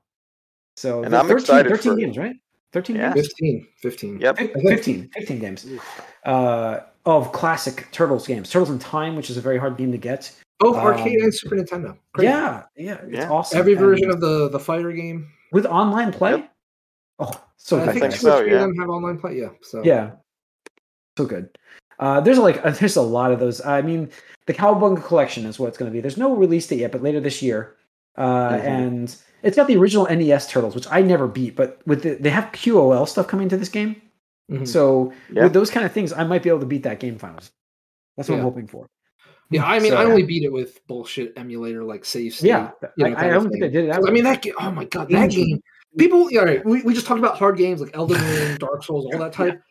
so 0.75 1.03
and 1.03 1.15
I'm 1.15 1.27
13, 1.27 1.37
excited 1.41 1.69
13 1.69 1.91
for- 1.93 1.97
games 1.99 2.17
right 2.17 2.35
13 2.73 2.95
Yeah. 2.97 3.13
games 3.13 3.27
15, 3.27 3.67
15. 3.81 4.19
Yep. 4.19 4.37
15, 4.37 5.09
15 5.13 5.39
games 5.39 5.65
uh, 6.25 6.79
of 7.05 7.31
classic 7.31 7.87
Turtles 7.91 8.27
games. 8.27 8.49
Turtles 8.49 8.69
in 8.69 8.79
Time, 8.79 9.15
which 9.15 9.29
is 9.29 9.37
a 9.37 9.41
very 9.41 9.57
hard 9.57 9.77
game 9.77 9.91
to 9.93 9.97
get. 9.97 10.29
Both 10.59 10.75
Um, 10.77 10.83
arcade 10.85 11.19
and 11.21 11.33
Super 11.33 11.55
Nintendo. 11.55 11.95
Great. 12.13 12.25
Yeah, 12.25 12.63
yeah, 12.75 12.93
it's 13.03 13.11
Yeah. 13.13 13.29
awesome. 13.29 13.59
Every 13.59 13.73
And 13.73 13.81
version 13.81 14.09
of 14.09 14.19
the 14.19 14.49
the 14.49 14.59
fighter 14.59 14.91
game. 14.91 15.27
with 15.53 15.65
online 15.65 16.11
play. 16.11 16.31
Yep. 16.31 16.51
Oh, 17.19 17.31
so 17.57 17.77
I 17.77 17.85
good. 17.85 17.91
think, 17.93 18.01
think 18.11 18.13
two 18.15 18.27
or 18.27 18.31
so, 18.31 18.39
three 18.41 18.51
yeah. 18.51 18.55
of 18.57 18.61
them 18.63 18.75
have 18.79 18.89
online 18.89 19.17
play. 19.19 19.37
Yeah. 19.39 19.49
So 19.61 19.81
Yeah, 19.83 20.11
so 21.17 21.25
good. 21.25 21.47
Uh, 21.99 22.19
there's 22.19 22.37
like 22.39 22.61
there's 22.79 22.97
a 22.97 23.01
lot 23.01 23.31
of 23.31 23.39
those. 23.39 23.61
I 23.65 23.81
mean, 23.81 24.09
the 24.47 24.53
Cowabunga 24.53 25.01
collection 25.03 25.45
is 25.45 25.57
what 25.59 25.67
it's 25.69 25.77
going 25.77 25.89
to 25.89 25.93
be. 25.93 26.01
There's 26.01 26.17
no 26.17 26.35
release 26.35 26.67
date 26.67 26.79
yet, 26.79 26.91
but 26.91 27.01
later 27.01 27.21
this 27.21 27.41
year. 27.41 27.75
Uh, 28.17 28.49
Mhm. 28.51 28.63
And 28.63 29.15
it's 29.43 29.55
got 29.57 29.67
the 29.67 29.77
original 29.77 30.07
NES 30.09 30.47
Turtles, 30.49 30.75
which 30.75 30.87
I 30.89 31.01
never 31.01 31.27
beat, 31.27 31.55
but 31.55 31.79
with 31.85 32.03
the, 32.03 32.15
they 32.15 32.29
have 32.29 32.45
QOL 32.53 33.05
stuff 33.07 33.27
coming 33.27 33.49
to 33.49 33.57
this 33.57 33.69
game. 33.69 34.01
Mhm. 34.51 34.67
So 34.67 35.11
Yeah. 35.31 35.43
with 35.43 35.53
those 35.53 35.69
kind 35.69 35.85
of 35.85 35.91
things, 35.91 36.13
I 36.13 36.23
might 36.23 36.43
be 36.43 36.49
able 36.49 36.59
to 36.61 36.65
beat 36.65 36.83
that 36.83 36.99
game 36.99 37.17
finally. 37.17 37.43
That's 38.17 38.29
what 38.29 38.35
I'm 38.37 38.43
hoping 38.43 38.67
for. 38.67 38.87
yeah. 39.51 39.65
I 39.65 39.79
mean, 39.79 39.93
I 39.93 40.03
only 40.05 40.23
beat 40.23 40.43
it 40.43 40.51
with 40.51 40.79
bullshit 40.87 41.33
emulator 41.37 41.83
like 41.83 42.05
save 42.05 42.33
state. 42.33 42.47
Yeah, 42.47 42.71
you 42.97 43.05
I, 43.05 43.09
know, 43.09 43.15
I 43.17 43.25
of 43.25 43.43
don't 43.43 43.51
think 43.51 43.63
I 43.63 43.67
did 43.67 43.85
it. 43.85 43.91
I 43.91 43.99
mean, 44.11 44.23
that 44.23 44.41
game. 44.41 44.53
Oh 44.59 44.71
my 44.71 44.85
god, 44.85 45.09
that 45.09 45.29
game. 45.31 45.61
People, 45.97 46.31
yeah, 46.31 46.39
all 46.41 46.45
right, 46.45 46.65
we, 46.65 46.81
we 46.81 46.93
just 46.93 47.05
talked 47.05 47.19
about 47.19 47.37
hard 47.37 47.57
games 47.57 47.79
like 47.81 47.95
Elden 47.95 48.17
Ring, 48.49 48.57
Dark 48.57 48.83
Souls, 48.83 49.05
all 49.05 49.19
that 49.19 49.33
type. 49.33 49.61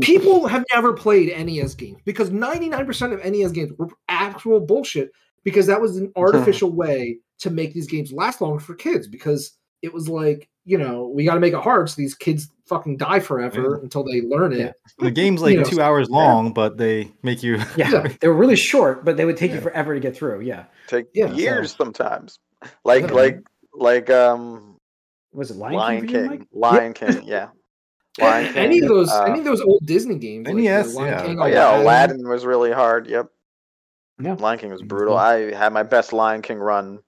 People 0.00 0.46
have 0.46 0.64
never 0.72 0.94
played 0.94 1.28
NES 1.36 1.74
games 1.74 1.98
because 2.06 2.30
99% 2.30 3.12
of 3.12 3.22
NES 3.24 3.52
games 3.52 3.70
were 3.76 3.88
actual 4.08 4.60
bullshit 4.60 5.10
because 5.44 5.66
that 5.66 5.80
was 5.80 5.96
an 5.96 6.12
artificial 6.16 6.72
way 6.72 7.18
to 7.38 7.50
make 7.50 7.74
these 7.74 7.86
games 7.86 8.12
last 8.12 8.40
longer 8.40 8.60
for 8.60 8.74
kids 8.74 9.06
because 9.06 9.52
it 9.82 9.92
was 9.92 10.08
like, 10.08 10.48
you 10.64 10.78
know, 10.78 11.08
we 11.14 11.24
got 11.24 11.34
to 11.34 11.40
make 11.40 11.52
it 11.52 11.60
hard 11.60 11.90
so 11.90 11.94
these 11.96 12.14
kids 12.14 12.48
fucking 12.66 12.96
die 12.96 13.20
forever 13.20 13.76
until 13.82 14.02
they 14.02 14.22
learn 14.22 14.52
it. 14.52 14.58
Yeah. 14.58 14.72
The 14.98 15.10
game's 15.10 15.42
like 15.42 15.52
You 15.52 15.58
know, 15.58 15.64
two 15.64 15.82
hours 15.82 16.08
long, 16.08 16.52
but 16.52 16.78
they 16.78 17.12
make 17.22 17.42
you. 17.42 17.56
yeah, 17.76 17.90
yeah. 17.90 18.08
they 18.20 18.28
were 18.28 18.34
really 18.34 18.56
short, 18.56 19.04
but 19.04 19.16
they 19.16 19.24
would 19.26 19.36
take 19.36 19.52
you 19.52 19.60
forever 19.60 19.94
to 19.94 20.00
get 20.00 20.16
through. 20.16 20.40
Yeah, 20.40 20.64
Take 20.86 21.06
Yeah, 21.14 21.28
so- 21.28 21.34
years 21.34 21.76
sometimes. 21.76 22.38
Like 22.82 23.10
like 23.10 23.40
like 23.74 24.08
um 24.08 24.78
was 25.34 25.50
it 25.50 25.58
Lion, 25.58 25.74
Lion 25.76 26.06
King? 26.06 26.08
King. 26.08 26.26
Mike? 26.28 26.46
Lion 26.52 26.92
King, 26.94 27.22
yeah. 27.24 27.48
Lion 28.18 28.46
King. 28.46 28.56
Any 28.56 28.78
of 28.78 28.88
those, 28.88 29.10
uh, 29.10 29.24
any 29.24 29.40
of 29.40 29.44
those 29.44 29.60
old 29.60 29.84
Disney 29.84 30.16
games, 30.16 30.46
like, 30.46 30.56
NES, 30.56 30.94
yeah. 30.96 31.26
King, 31.26 31.40
Oh 31.42 31.46
yeah, 31.46 31.78
Aladdin 31.82 32.26
was 32.26 32.46
really 32.46 32.72
hard. 32.72 33.06
Yep. 33.08 33.26
Yeah. 34.20 34.34
Lion 34.34 34.58
King 34.58 34.70
was 34.70 34.82
brutal. 34.82 35.16
I 35.16 35.52
had 35.52 35.72
my 35.72 35.82
best 35.82 36.12
Lion 36.12 36.42
King 36.42 36.58
run 36.58 37.00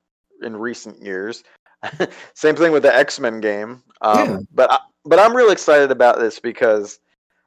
in 0.43 0.57
recent 0.57 1.01
years. 1.03 1.45
Same 2.35 2.57
thing 2.57 2.73
with 2.73 2.83
the 2.83 2.95
X 2.95 3.21
Men 3.21 3.41
game. 3.41 3.83
Um, 4.01 4.29
Yeah. 4.29 4.39
But 4.53 4.73
I, 4.73 4.79
but 5.05 5.19
I'm 5.19 5.37
real 5.37 5.51
excited 5.51 5.91
about 5.91 6.19
this 6.19 6.41
because 6.41 6.99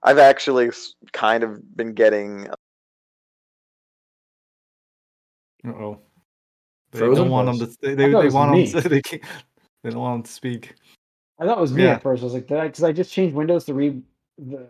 I've 0.04 0.18
actually 0.18 0.70
kind 1.12 1.44
of 1.44 1.76
been 1.76 1.94
getting 1.94 2.48
Uh 5.66 5.70
oh. 5.72 6.00
They 6.92 7.00
Frozen? 7.00 7.24
don't 7.26 7.32
want 7.32 7.46
them 7.48 7.68
to. 7.68 7.78
They, 7.82 7.96
they, 7.96 8.08
they 8.12 8.30
want 8.30 8.52
me. 8.52 8.66
them 8.66 8.82
to. 8.82 8.90
They, 8.90 9.02
can't, 9.02 9.22
they 9.84 9.90
don't 9.92 10.00
want 10.00 10.16
them 10.16 10.24
to 10.24 10.32
speak. 10.32 10.76
I 11.40 11.46
thought 11.46 11.58
it 11.58 11.62
was 11.62 11.74
me 11.74 11.84
Yeah. 11.84 11.96
at 11.96 12.02
first. 12.04 12.22
I 12.22 12.26
was 12.26 12.34
like, 12.34 12.48
because 12.48 12.84
I 12.84 12.92
just 12.92 13.12
changed 13.14 13.36
Windows 13.36 13.66
to 13.66 13.74
read 13.74 14.02
the, 14.38 14.70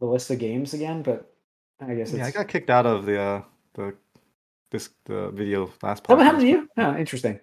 the 0.00 0.06
list 0.06 0.30
of 0.30 0.38
games 0.38 0.74
again, 0.74 1.02
but 1.02 1.32
I 1.80 1.94
guess 1.94 2.08
it's. 2.10 2.18
Yeah, 2.18 2.26
I 2.26 2.30
got 2.30 2.48
kicked 2.48 2.70
out 2.70 2.86
of 2.86 3.06
the 3.06 3.20
uh, 3.20 3.42
the 3.74 3.94
this 4.70 4.90
the 5.04 5.30
video 5.30 5.70
last. 5.82 6.06
That 6.06 6.16
what 6.16 6.24
happened 6.24 6.42
to 6.42 6.48
you? 6.48 6.68
Oh, 6.76 6.96
interesting. 6.96 7.38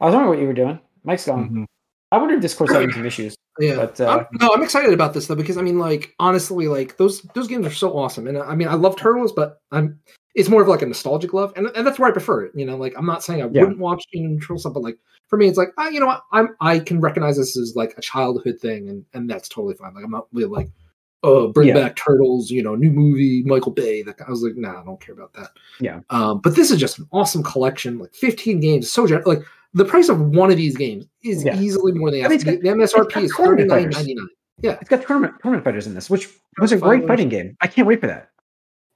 I 0.00 0.06
was 0.06 0.14
wondering 0.14 0.30
what 0.30 0.40
you 0.40 0.46
were 0.46 0.52
doing. 0.54 0.78
Mike's 1.04 1.26
gone. 1.26 1.50
Mhm. 1.50 1.64
I 2.12 2.18
wonder 2.18 2.34
if 2.34 2.42
Discord's 2.42 2.72
having 2.72 2.92
some 2.92 3.04
issues. 3.06 3.34
Yeah, 3.58 3.76
But, 3.76 4.00
uh, 4.00 4.18
I'm, 4.18 4.26
no, 4.40 4.52
I'm 4.52 4.62
excited 4.62 4.92
about 4.92 5.14
this 5.14 5.26
though 5.28 5.36
because 5.36 5.56
I 5.56 5.62
mean, 5.62 5.78
like 5.78 6.14
honestly, 6.18 6.66
like 6.66 6.96
those 6.96 7.22
those 7.34 7.46
games 7.46 7.66
are 7.66 7.70
so 7.70 7.96
awesome, 7.96 8.26
and 8.26 8.36
I 8.38 8.54
mean, 8.54 8.66
I 8.68 8.74
love 8.74 8.96
Turtles, 8.96 9.32
but 9.32 9.60
I'm 9.70 10.00
it's 10.34 10.48
more 10.48 10.62
of 10.62 10.66
like 10.66 10.82
a 10.82 10.86
nostalgic 10.86 11.32
love, 11.32 11.52
and, 11.54 11.68
and 11.76 11.86
that's 11.86 11.98
where 12.00 12.08
I 12.08 12.12
prefer 12.12 12.44
it. 12.46 12.52
You 12.56 12.66
know, 12.66 12.76
like 12.76 12.94
I'm 12.96 13.06
not 13.06 13.22
saying 13.22 13.42
I 13.42 13.46
Yeah. 13.46 13.60
wouldn't 13.62 13.78
watch 13.78 14.04
Teen 14.12 14.40
Turtles 14.40 14.62
stuff, 14.62 14.74
but 14.74 14.82
like 14.82 14.98
for 15.28 15.36
me, 15.36 15.46
it's 15.46 15.58
like 15.58 15.68
ah, 15.78 15.88
you 15.88 16.00
know 16.00 16.06
what, 16.06 16.22
I'm 16.32 16.48
I 16.60 16.80
can 16.80 17.00
recognize 17.00 17.36
this 17.36 17.56
as 17.56 17.74
like 17.76 17.94
a 17.96 18.00
childhood 18.00 18.58
thing, 18.60 18.88
and 18.88 19.04
and 19.14 19.30
that's 19.30 19.48
totally 19.48 19.74
fine. 19.74 19.94
Like 19.94 20.04
I'm 20.04 20.10
not 20.10 20.26
really 20.32 20.48
like 20.48 20.68
oh 21.24 21.48
bring 21.52 21.68
Yeah. 21.68 21.74
back 21.74 21.96
Turtles, 21.96 22.50
you 22.50 22.62
know, 22.62 22.74
new 22.76 22.90
movie 22.90 23.42
Michael 23.44 23.72
Bay. 23.72 24.02
That 24.02 24.16
I 24.26 24.30
was 24.30 24.42
like, 24.42 24.56
nah, 24.56 24.80
I 24.80 24.84
don't 24.84 25.00
care 25.00 25.14
about 25.14 25.32
that. 25.34 25.50
Yeah. 25.80 26.00
Um, 26.10 26.40
but 26.40 26.54
this 26.54 26.70
is 26.70 26.78
just 26.78 26.98
an 27.00 27.08
awesome 27.12 27.42
collection, 27.42 27.98
like 27.98 28.14
15 28.14 28.60
games, 28.60 28.90
so 28.90 29.06
gen- 29.06 29.22
like. 29.26 29.40
The 29.76 29.84
price 29.84 30.08
of 30.08 30.20
one 30.20 30.52
of 30.52 30.56
these 30.56 30.76
games 30.76 31.04
is 31.24 31.42
Yeah. 31.44 31.58
easily 31.60 31.90
more 31.90 32.08
than 32.12 32.20
the, 32.20 32.24
I 32.26 32.28
mean, 32.28 32.38
the, 32.38 32.44
got- 32.44 32.60
the 32.60 32.68
MSRP 32.68 33.22
is 33.24 33.32
got 33.32 33.42
tournament 33.44 33.70
thirty 33.70 33.82
nine 33.82 33.92
fighters. 33.92 33.96
ninety 33.96 34.14
nine. 34.14 34.28
It's 34.80 34.88
got 34.88 35.02
tournament 35.04 35.34
tournament 35.42 35.64
fighters 35.64 35.88
in 35.88 35.94
this, 35.94 36.08
which 36.08 36.28
was 36.60 36.70
a 36.70 36.76
great 36.76 37.08
fighting 37.08 37.28
game. 37.28 37.56
I 37.60 37.66
can't 37.66 37.88
wait 37.88 38.00
for 38.00 38.06
that. 38.06 38.28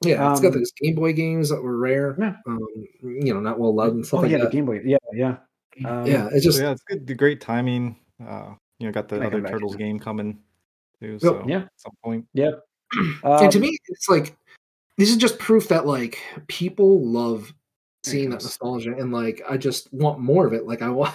Yeah, 0.04 0.30
it's 0.30 0.40
got 0.40 0.52
Um, 0.52 0.60
those 0.60 0.70
Game 0.80 0.94
Boy 0.94 1.12
games 1.14 1.48
that 1.48 1.60
were 1.60 1.76
rare. 1.76 2.14
Yeah. 2.16 2.36
Um, 2.46 2.60
you 3.02 3.34
know, 3.34 3.40
not 3.40 3.58
well 3.58 3.74
loved 3.74 3.96
and 3.96 4.06
stuff 4.06 4.18
Oh 4.18 4.22
like 4.22 4.30
yeah, 4.30 4.38
the 4.38 4.44
that. 4.44 4.52
Game 4.52 4.66
Boy. 4.66 4.80
Yeah, 4.84 4.98
yeah. 5.12 5.38
Um, 5.84 6.06
yeah, 6.06 6.28
it's 6.30 6.44
So, 6.44 6.50
just 6.50 6.60
yeah, 6.60 6.70
it's 6.70 6.82
good. 6.84 7.08
The 7.08 7.14
great 7.16 7.40
timing. 7.40 7.96
Uh, 8.24 8.54
you 8.78 8.86
know, 8.86 8.92
got 8.92 9.08
the 9.08 9.18
Might 9.18 9.26
other. 9.34 9.42
Turtles 9.42 9.74
game 9.74 9.98
coming 9.98 10.38
too. 11.00 11.18
So 11.18 11.44
Yeah. 11.46 11.62
at 11.62 11.68
some 11.76 11.92
point. 12.04 12.26
Yeah. 12.34 12.50
And 13.24 13.50
to 13.52 13.58
Um, 13.58 13.62
me, 13.62 13.76
it's 13.88 14.08
like 14.08 14.36
this 14.96 15.10
is 15.10 15.16
just 15.16 15.38
proof 15.38 15.68
that 15.68 15.86
like 15.86 16.18
people 16.48 17.04
love 17.06 17.52
seeing 18.04 18.30
that 18.30 18.42
nostalgia, 18.42 18.94
and 18.96 19.12
like 19.12 19.42
I 19.48 19.56
just 19.56 19.92
want 19.92 20.20
more 20.20 20.46
of 20.46 20.52
it. 20.52 20.66
Like 20.66 20.82
I 20.82 20.88
want, 21.00 21.14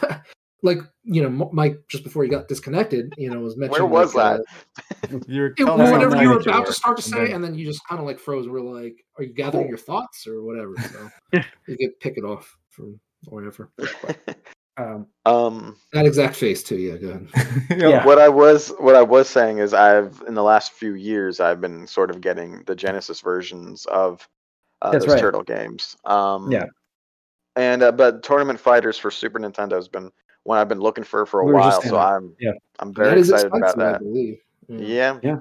like 0.62 0.78
you 1.04 1.22
know, 1.22 1.46
M- 1.46 1.50
Mike 1.52 1.80
just 1.90 2.04
before 2.04 2.24
he 2.24 2.30
got 2.30 2.48
disconnected, 2.48 3.14
you 3.18 3.30
know, 3.30 3.40
was 3.40 3.58
mentioning 3.58 3.90
Where 3.90 4.02
was 4.04 4.14
like, 4.16 4.40
that? 4.78 5.14
uh, 5.16 5.20
You 5.28 5.42
were 5.42 5.48
it- 5.48 5.56
telling 5.58 5.92
whatever 5.92 6.22
you 6.22 6.30
were 6.30 6.38
excited 6.38 6.56
about 6.56 6.68
to 6.68 6.74
start 6.74 6.98
to 6.98 7.04
say, 7.04 7.32
and 7.34 7.44
then 7.44 7.56
you 7.56 7.66
just 7.66 7.82
kind 7.90 8.00
of 8.00 8.06
like 8.06 8.20
froze. 8.20 8.48
We're 8.48 8.62
like, 8.62 9.04
"Are 9.18 9.24
you 9.24 9.34
gathering 9.34 9.68
your 9.68 9.78
thoughts 9.78 10.28
or 10.28 10.44
whatever?" 10.44 10.76
So 10.78 11.10
you 11.68 11.78
could 11.78 12.00
pick 12.00 12.18
it 12.18 12.24
off 12.24 12.56
from 12.70 13.00
wherever. 13.26 13.72
Um, 14.78 15.08
um, 15.26 15.76
That 15.94 16.06
exact 16.06 16.36
face 16.36 16.64
too. 16.64 16.78
Yeah, 16.78 16.98
go 16.98 17.10
ahead. 17.10 17.28
Yeah. 17.80 18.06
what 18.06 18.18
I 18.20 18.28
was 18.30 18.70
what 18.80 18.96
I 18.96 19.04
was 19.04 19.30
saying 19.30 19.60
is 19.60 19.74
I've 19.74 20.22
in 20.28 20.34
the 20.34 20.44
last 20.44 20.72
few 20.72 20.96
years 20.96 21.40
I've 21.40 21.62
been 21.62 21.86
sort 21.88 22.10
of 22.10 22.22
getting 22.22 22.64
the 22.66 22.76
Genesis 22.76 23.22
versions 23.22 23.86
of 23.86 24.28
uh, 24.82 24.92
those 24.92 25.08
right. 25.08 25.20
turtle 25.20 25.44
games. 25.44 25.96
Um, 26.06 26.52
Yeah. 26.52 26.66
And 27.56 27.84
uh, 27.84 27.92
but 27.92 28.24
Tournament 28.24 28.60
Fighters 28.60 28.98
for 28.98 29.12
Super 29.12 29.40
Nintendo 29.40 29.74
has 29.74 29.88
been 29.88 30.12
one 30.44 30.58
I've 30.58 30.68
been 30.70 30.80
looking 30.82 31.04
for 31.04 31.26
for 31.28 31.42
a 31.42 31.46
We 31.46 31.54
were 31.54 31.60
while. 31.60 31.82
So. 31.82 31.98
I'm 31.98 32.36
Yeah. 32.40 32.54
I'm 32.80 32.94
very 32.94 33.10
that 33.10 33.18
is 33.20 33.30
excited 33.30 33.48
expensive, 33.54 33.76
about 33.80 33.88
I 33.88 33.92
that. 33.94 34.00
believe. 34.02 34.40
Yeah. 34.68 34.80
Yeah. 34.80 35.20
Yeah. 35.24 35.36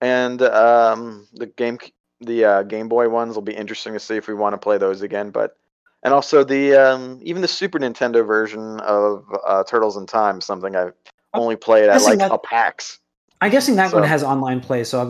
And 0.00 0.42
um, 0.42 1.26
the 1.32 1.46
game, 1.46 1.78
the 2.20 2.44
uh, 2.44 2.62
Game 2.62 2.88
Boy 2.88 3.08
ones 3.08 3.34
will 3.34 3.42
be 3.42 3.54
interesting 3.54 3.92
to 3.92 4.00
see 4.00 4.16
if 4.16 4.28
we 4.28 4.34
want 4.34 4.52
to 4.54 4.58
play 4.58 4.78
those 4.78 5.02
again. 5.02 5.30
But 5.30 5.56
and 6.02 6.12
also 6.14 6.44
the 6.44 6.74
um, 6.74 7.18
even 7.22 7.42
the 7.42 7.48
Super 7.48 7.78
Nintendo 7.78 8.26
version 8.26 8.80
of 8.80 9.24
uh, 9.46 9.64
Turtles 9.64 9.96
in 9.96 10.06
Time, 10.06 10.40
something 10.40 10.74
I've 10.76 10.92
only 11.34 11.56
played 11.56 11.88
at 11.88 12.02
like 12.02 12.18
that- 12.18 12.32
a 12.32 12.38
PAX. 12.38 12.98
I'm 13.40 13.50
guessing 13.50 13.74
that 13.76 13.92
one 13.92 14.04
has 14.04 14.22
online 14.22 14.60
play, 14.60 14.84
so 14.84 15.00
I 15.00 15.04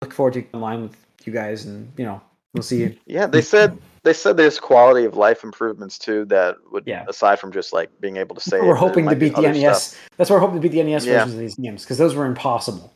look, 0.00 0.12
forward 0.12 0.34
to 0.34 0.44
online 0.54 0.82
with 0.82 0.96
you 1.24 1.32
guys, 1.32 1.64
and 1.64 1.90
you 1.96 2.04
know, 2.04 2.20
we'll 2.54 2.62
see. 2.62 2.96
Yeah, 3.06 3.26
they 3.26 3.42
said 3.42 3.76
they 4.04 4.12
said 4.12 4.36
there's 4.36 4.60
quality 4.60 5.04
of 5.04 5.16
life 5.16 5.42
improvements 5.42 5.98
too 5.98 6.24
that 6.26 6.56
would 6.70 6.84
Yeah. 6.86 7.04
aside 7.08 7.38
from 7.40 7.50
just 7.52 7.72
like 7.72 7.88
being 8.00 8.16
able 8.16 8.34
to 8.36 8.40
save. 8.40 8.62
we're 8.62 8.74
hoping 8.76 9.04
to 9.04 9.10
might 9.10 9.18
be 9.18 9.28
beat 9.30 9.36
the 9.36 9.42
NES. 9.42 9.82
stuff. 9.88 10.00
That's 10.16 10.30
what 10.30 10.36
we're 10.36 10.40
hoping 10.40 10.56
to 10.56 10.60
beat 10.68 10.72
the 10.72 10.80
NES 10.82 11.04
Yeah. 11.04 11.14
versions 11.18 11.34
of 11.34 11.40
these 11.40 11.54
games 11.56 11.82
because 11.82 11.98
those 11.98 12.14
were 12.14 12.26
impossible. 12.26 12.92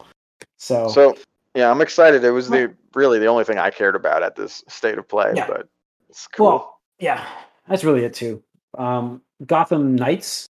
So, 0.58 0.88
So 0.88 1.16
yeah, 1.54 1.70
I'm 1.70 1.80
excited. 1.80 2.22
It 2.24 2.30
was 2.30 2.48
the 2.48 2.72
really 2.94 3.18
the 3.18 3.26
only 3.26 3.44
thing 3.44 3.58
I 3.58 3.70
cared 3.70 3.94
about 3.96 4.22
at 4.22 4.34
this 4.36 4.62
state 4.68 4.98
of 4.98 5.08
play, 5.08 5.32
Yeah. 5.36 5.46
but 5.48 5.68
it's 6.08 6.26
cool. 6.28 6.46
well, 6.46 6.75
yeah, 6.98 7.26
that's 7.68 7.84
really 7.84 8.04
it 8.04 8.14
too. 8.14 8.42
Um, 8.76 9.22
Gotham 9.44 9.96
Knights, 9.96 10.48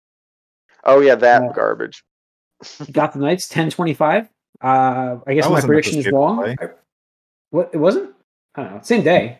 oh 0.83 0.99
yeah, 1.01 1.15
that 1.15 1.43
uh, 1.43 1.51
garbage. 1.53 2.03
Gotham 2.91 3.21
Knights, 3.21 3.47
ten 3.47 3.69
twenty 3.69 3.93
five. 3.93 4.29
Uh, 4.61 5.17
I 5.25 5.33
guess 5.33 5.45
That 5.45 5.49
my 5.49 5.55
wasn't 5.55 5.57
at 5.57 5.61
the 5.61 5.67
prediction 5.67 5.99
is 5.99 6.11
wrong. 6.11 6.55
I- 6.59 6.69
what 7.51 7.69
it 7.73 7.77
wasn't? 7.77 8.13
I 8.55 8.63
don't 8.63 8.73
know. 8.75 8.81
Same 8.83 9.03
day. 9.03 9.39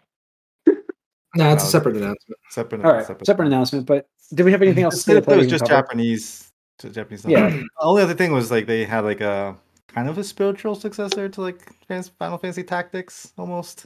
no, 1.35 1.53
it's 1.53 1.63
a 1.63 1.67
separate 1.67 1.97
announcement. 1.97 2.39
Separate, 2.49 2.83
All 2.85 2.93
right, 2.93 3.05
separate, 3.05 3.47
announcement. 3.47 3.85
But 3.85 4.07
did 4.33 4.43
we 4.43 4.51
have 4.51 4.61
anything 4.61 4.83
else? 4.83 4.95
It 4.95 4.97
to 4.97 5.03
say 5.03 5.13
to 5.13 5.17
said 5.17 5.25
play 5.25 5.33
it 5.35 5.37
was 5.37 5.47
just 5.47 5.63
cover? 5.67 5.81
Japanese. 5.81 6.51
to 6.79 6.89
Japanese. 6.89 7.25
Yeah. 7.25 7.49
The 7.49 7.67
only 7.81 8.01
other 8.01 8.13
thing 8.15 8.31
was 8.31 8.49
like 8.49 8.65
they 8.65 8.85
had 8.85 9.01
like 9.03 9.21
a 9.21 9.55
kind 9.87 10.07
of 10.09 10.17
a 10.17 10.23
spiritual 10.23 10.75
successor 10.75 11.29
to 11.29 11.41
like 11.41 11.59
Final 12.17 12.37
Fantasy 12.37 12.63
Tactics 12.63 13.31
almost, 13.37 13.85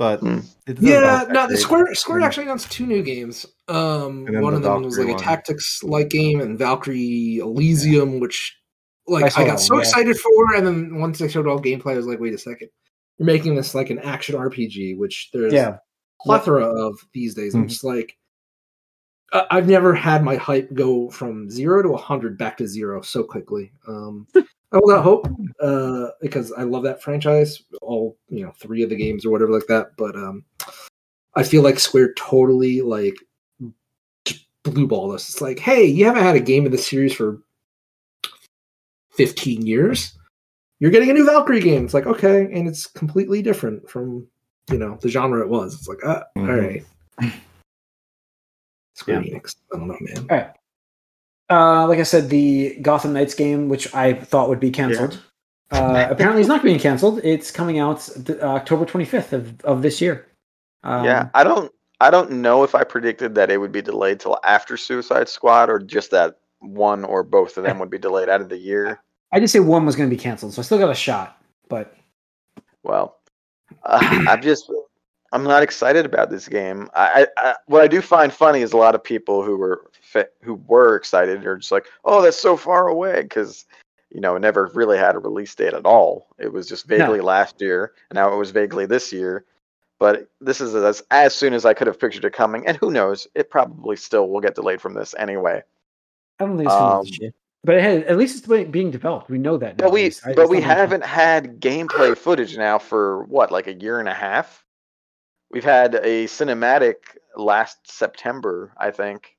but 0.00 0.20
Hmm. 0.20 0.38
it 0.66 0.80
Yeah, 0.80 1.26
no, 1.28 1.46
the. 1.46 1.58
Square 1.58 1.94
Square 1.94 2.20
Mm. 2.20 2.24
actually 2.24 2.44
announced 2.44 2.72
two 2.72 2.86
new 2.86 3.02
games. 3.02 3.44
Um, 3.68 4.24
one 4.40 4.54
the 4.54 4.56
of 4.56 4.62
them 4.62 4.82
was 4.82 4.96
like 4.96 5.08
Valkyrie 5.08 5.12
a 5.22 5.22
tactics 5.22 5.82
like 5.82 6.08
game, 6.08 6.40
and 6.40 6.58
Valkyrie 6.58 7.36
Elysium, 7.42 8.18
which 8.18 8.56
like 9.06 9.30
saw 9.30 9.40
I, 9.40 9.44
that 9.44 9.50
got 9.50 9.60
so 9.60 9.74
yeah. 9.74 9.80
excited 9.80 10.16
for, 10.18 10.54
and 10.56 10.66
then 10.66 10.98
once 11.00 11.18
they 11.18 11.28
showed 11.28 11.46
all 11.46 11.60
gameplay, 11.60 11.92
I 11.92 11.96
was 11.98 12.06
like, 12.06 12.18
wait 12.18 12.32
a 12.32 12.38
second, 12.38 12.70
you're 13.18 13.26
making 13.26 13.56
this 13.56 13.74
like 13.74 13.90
an 13.90 13.98
action 13.98 14.36
RPG, 14.36 14.96
which 14.96 15.28
there's 15.34 15.52
Yeah, 15.52 15.76
plethora 16.22 16.64
of 16.64 16.98
these 17.12 17.34
days. 17.34 17.54
I'm 17.54 17.66
Mhm. 17.66 17.68
just 17.68 17.84
like, 17.84 18.16
I- 19.34 19.46
I've 19.50 19.68
never 19.68 19.92
had 19.92 20.24
my 20.24 20.36
hype 20.36 20.72
go 20.72 21.10
from 21.10 21.50
zero 21.50 21.82
to 21.82 21.94
hundred 21.94 22.38
back 22.38 22.56
to 22.56 22.66
zero 22.66 23.02
so 23.02 23.22
quickly. 23.22 23.70
Um, 23.86 24.26
I 24.72 24.76
hold 24.78 24.92
out 24.92 25.02
hope 25.02 25.28
uh, 25.60 26.10
because 26.20 26.52
I 26.52 26.62
love 26.62 26.84
that 26.84 27.02
franchise, 27.02 27.62
all 27.82 28.16
you 28.28 28.44
know, 28.44 28.52
three 28.52 28.82
of 28.82 28.90
the 28.90 28.96
games 28.96 29.24
or 29.26 29.30
whatever 29.30 29.50
like 29.52 29.66
that. 29.66 29.96
But 29.96 30.14
um, 30.14 30.44
I 31.34 31.42
feel 31.42 31.62
like 31.62 31.78
Square 31.80 32.14
totally 32.14 32.80
like 32.80 33.16
just 34.24 34.46
blue 34.62 34.86
balled 34.86 35.14
us. 35.14 35.28
It's 35.28 35.40
like, 35.40 35.58
hey, 35.58 35.84
you 35.84 36.04
haven't 36.04 36.22
had 36.22 36.36
a 36.36 36.40
game 36.40 36.66
in 36.66 36.72
the 36.72 36.78
series 36.78 37.12
for 37.14 37.40
fifteen 39.10 39.66
years. 39.66 40.16
You're 40.78 40.92
getting 40.92 41.10
a 41.10 41.14
new 41.14 41.26
Valkyrie 41.26 41.60
game. 41.60 41.84
It's 41.84 41.94
like 41.94 42.06
okay, 42.06 42.42
and 42.52 42.68
it's 42.68 42.86
completely 42.86 43.42
different 43.42 43.88
from 43.90 44.26
you 44.70 44.78
know 44.78 44.98
the 45.02 45.08
genre 45.08 45.40
it 45.40 45.48
was. 45.48 45.74
It's 45.74 45.88
like, 45.88 46.04
uh, 46.04 46.22
all 46.36 46.42
Mhm. 46.44 46.84
right. 47.18 47.32
Square 48.94 49.22
Enix. 49.22 49.56
I 49.74 49.78
don't 49.78 49.88
know, 49.88 49.96
man. 50.00 50.26
All 50.30 50.36
right. 50.36 50.50
Uh, 51.50 51.86
like 51.88 51.98
I 51.98 52.04
said, 52.04 52.30
the 52.30 52.76
Gotham 52.80 53.12
Knights 53.12 53.34
game, 53.34 53.68
which 53.68 53.92
I 53.94 54.14
thought 54.14 54.48
would 54.48 54.60
be 54.60 54.70
canceled, 54.70 55.20
uh, 55.72 56.06
apparently 56.10 56.42
is 56.42 56.48
not 56.48 56.62
being 56.62 56.78
canceled. 56.78 57.20
It's 57.24 57.50
coming 57.50 57.78
out 57.78 58.08
th- 58.24 58.38
October 58.40 58.86
25th 58.86 59.32
of, 59.32 59.60
of 59.62 59.82
this 59.82 60.00
year. 60.00 60.28
Um, 60.84 61.04
yeah, 61.04 61.28
I 61.34 61.44
don't 61.44 61.72
I 62.00 62.10
don't 62.10 62.30
know 62.30 62.64
if 62.64 62.74
I 62.74 62.84
predicted 62.84 63.34
that 63.34 63.50
it 63.50 63.58
would 63.58 63.72
be 63.72 63.82
delayed 63.82 64.20
till 64.20 64.38
after 64.44 64.76
Suicide 64.76 65.28
Squad 65.28 65.68
or 65.68 65.78
just 65.78 66.10
that 66.12 66.38
one 66.60 67.04
or 67.04 67.22
both 67.22 67.58
of 67.58 67.64
them 67.64 67.78
would 67.78 67.90
be 67.90 67.98
delayed 67.98 68.28
out 68.28 68.40
of 68.40 68.48
the 68.48 68.56
year. 68.56 69.02
I 69.32 69.38
did 69.38 69.48
say 69.48 69.60
one 69.60 69.86
was 69.86 69.96
going 69.96 70.08
to 70.08 70.14
be 70.14 70.20
canceled, 70.20 70.54
so 70.54 70.62
I 70.62 70.64
still 70.64 70.78
got 70.78 70.90
a 70.90 70.94
shot. 70.94 71.40
But 71.68 71.94
Well, 72.82 73.18
uh, 73.84 73.98
I'm 74.28 74.42
just 74.42 74.72
I'm 75.32 75.44
not 75.44 75.62
excited 75.62 76.04
about 76.04 76.30
this 76.30 76.48
game. 76.48 76.88
I, 76.94 77.26
I, 77.36 77.54
what 77.66 77.82
I 77.82 77.86
do 77.88 78.00
find 78.00 78.32
funny 78.32 78.62
is 78.62 78.72
a 78.72 78.76
lot 78.76 78.94
of 78.94 79.02
people 79.04 79.42
who 79.42 79.56
were 79.56 79.90
who 80.42 80.54
were 80.66 80.96
excited 80.96 81.46
are 81.46 81.56
just 81.56 81.70
like, 81.70 81.86
oh, 82.04 82.20
that's 82.20 82.40
so 82.40 82.56
far 82.56 82.88
away 82.88 83.22
because 83.22 83.64
you 84.10 84.20
know 84.20 84.34
it 84.34 84.40
never 84.40 84.70
really 84.74 84.98
had 84.98 85.14
a 85.14 85.20
release 85.20 85.54
date 85.54 85.72
at 85.74 85.86
all. 85.86 86.26
It 86.38 86.52
was 86.52 86.68
just 86.68 86.86
vaguely 86.86 87.20
last 87.20 87.60
year, 87.60 87.92
and 88.10 88.16
now 88.16 88.32
it 88.32 88.36
was 88.36 88.50
vaguely 88.50 88.86
this 88.86 89.12
year. 89.12 89.44
But 90.00 90.28
this 90.40 90.60
is 90.60 90.74
as 90.74 91.02
as 91.12 91.34
soon 91.34 91.54
as 91.54 91.64
I 91.64 91.74
could 91.74 91.86
have 91.86 92.00
pictured 92.00 92.24
it 92.24 92.32
coming, 92.32 92.66
and 92.66 92.76
who 92.76 92.90
knows? 92.90 93.28
It 93.34 93.50
probably 93.50 93.96
still 93.96 94.28
will 94.28 94.40
get 94.40 94.56
delayed 94.56 94.80
from 94.80 94.94
this 94.94 95.14
anyway. 95.16 95.62
I 96.40 96.46
don't 96.46 96.56
think 96.56 96.66
it's 96.66 96.74
Um, 96.74 97.04
shit. 97.06 97.34
But 97.62 97.76
it 97.76 97.82
had, 97.82 98.04
at 98.04 98.16
least 98.16 98.38
it's 98.38 98.70
being 98.70 98.90
developed. 98.90 99.28
We 99.28 99.36
know 99.36 99.58
that. 99.58 99.76
But 99.76 99.92
we. 99.92 100.06
I- 100.24 100.32
but 100.34 100.48
we 100.48 100.60
not 100.60 100.66
my 100.66 100.74
fault. 100.74 100.78
haven't 100.78 101.04
had 101.04 101.60
gameplay 101.60 102.16
footage 102.16 102.56
now 102.56 102.78
for 102.78 103.24
what 103.24 103.52
like 103.52 103.66
a 103.66 103.74
year 103.74 104.00
and 104.00 104.08
a 104.08 104.14
half. 104.14 104.64
We've 105.50 105.64
had 105.64 105.96
a 105.96 106.26
cinematic 106.26 106.96
last 107.36 107.78
September, 107.90 108.72
I 108.76 108.90
think. 108.90 109.36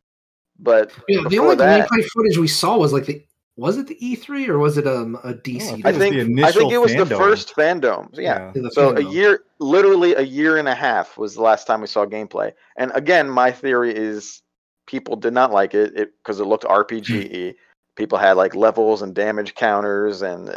But 0.59 0.91
Yeah, 1.07 1.21
the 1.29 1.39
only 1.39 1.55
that, 1.55 1.89
gameplay 1.89 2.05
footage 2.05 2.37
we 2.37 2.47
saw 2.47 2.77
was 2.77 2.93
like 2.93 3.05
the 3.05 3.23
was 3.57 3.77
it 3.77 3.87
the 3.87 3.95
E3 3.95 4.47
or 4.47 4.59
was 4.59 4.77
it 4.77 4.87
um 4.87 5.15
a 5.23 5.33
DC? 5.33 5.81
Oh, 5.83 5.89
I 5.89 5.91
think 5.91 6.15
the 6.15 6.43
I 6.43 6.51
think 6.51 6.71
it 6.71 6.77
was 6.77 6.95
the 6.95 7.05
first 7.05 7.55
FanDome. 7.55 8.09
Yeah. 8.13 8.51
The 8.53 8.71
So 8.71 8.95
a 8.95 9.01
year, 9.01 9.43
literally 9.59 10.15
a 10.15 10.21
year 10.21 10.57
and 10.57 10.67
a 10.67 10.75
half 10.75 11.17
was 11.17 11.35
the 11.35 11.41
last 11.41 11.67
time 11.67 11.81
we 11.81 11.87
saw 11.87 12.05
gameplay. 12.05 12.53
And 12.77 12.91
again, 12.95 13.29
my 13.29 13.51
theory 13.51 13.95
is 13.95 14.41
people 14.87 15.15
did 15.15 15.33
not 15.33 15.51
like 15.51 15.73
it 15.73 15.93
because 15.93 16.39
it, 16.39 16.45
looked 16.45 16.63
RPG. 16.63 17.55
people 17.95 18.17
had 18.17 18.33
like 18.33 18.55
levels 18.55 19.01
and 19.01 19.13
damage 19.13 19.53
counters, 19.55 20.21
and 20.21 20.49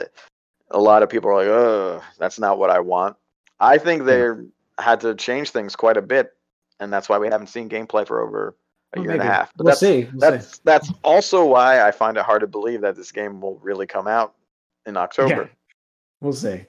a 0.70 0.80
lot 0.80 1.02
of 1.02 1.08
people 1.08 1.30
are 1.30 1.36
like, 1.36 1.48
"Oh, 1.48 2.02
that's 2.18 2.38
not 2.38 2.58
what 2.58 2.70
I 2.70 2.80
want." 2.80 3.16
I 3.60 3.78
think 3.78 4.04
they 4.04 4.30
had 4.78 5.00
to 5.00 5.14
change 5.14 5.50
things 5.50 5.76
quite 5.76 5.96
a 5.96 6.02
bit, 6.02 6.32
and 6.80 6.92
that's 6.92 7.08
why 7.08 7.18
we 7.18 7.28
haven't 7.28 7.48
seen 7.48 7.68
gameplay 7.68 8.06
for 8.06 8.20
over 8.22 8.56
a 8.94 8.98
Well, 8.98 9.04
year 9.04 9.12
and 9.12 9.22
a 9.22 9.24
half. 9.24 9.52
But 9.56 9.64
We'll 9.64 9.70
that's 9.70 9.80
see. 9.80 10.04
We'll 10.12 10.20
that's 10.20 10.54
see. 10.56 10.60
that's 10.64 10.92
also 11.02 11.44
why 11.46 11.86
I 11.86 11.90
find 11.90 12.16
it 12.16 12.24
hard 12.24 12.40
to 12.40 12.46
believe 12.46 12.80
that 12.82 12.96
this 12.96 13.12
game 13.12 13.40
will 13.40 13.58
really 13.58 13.86
come 13.86 14.06
out 14.06 14.34
in 14.86 14.96
October. 14.96 15.50
We'll 16.20 16.32
see. 16.32 16.64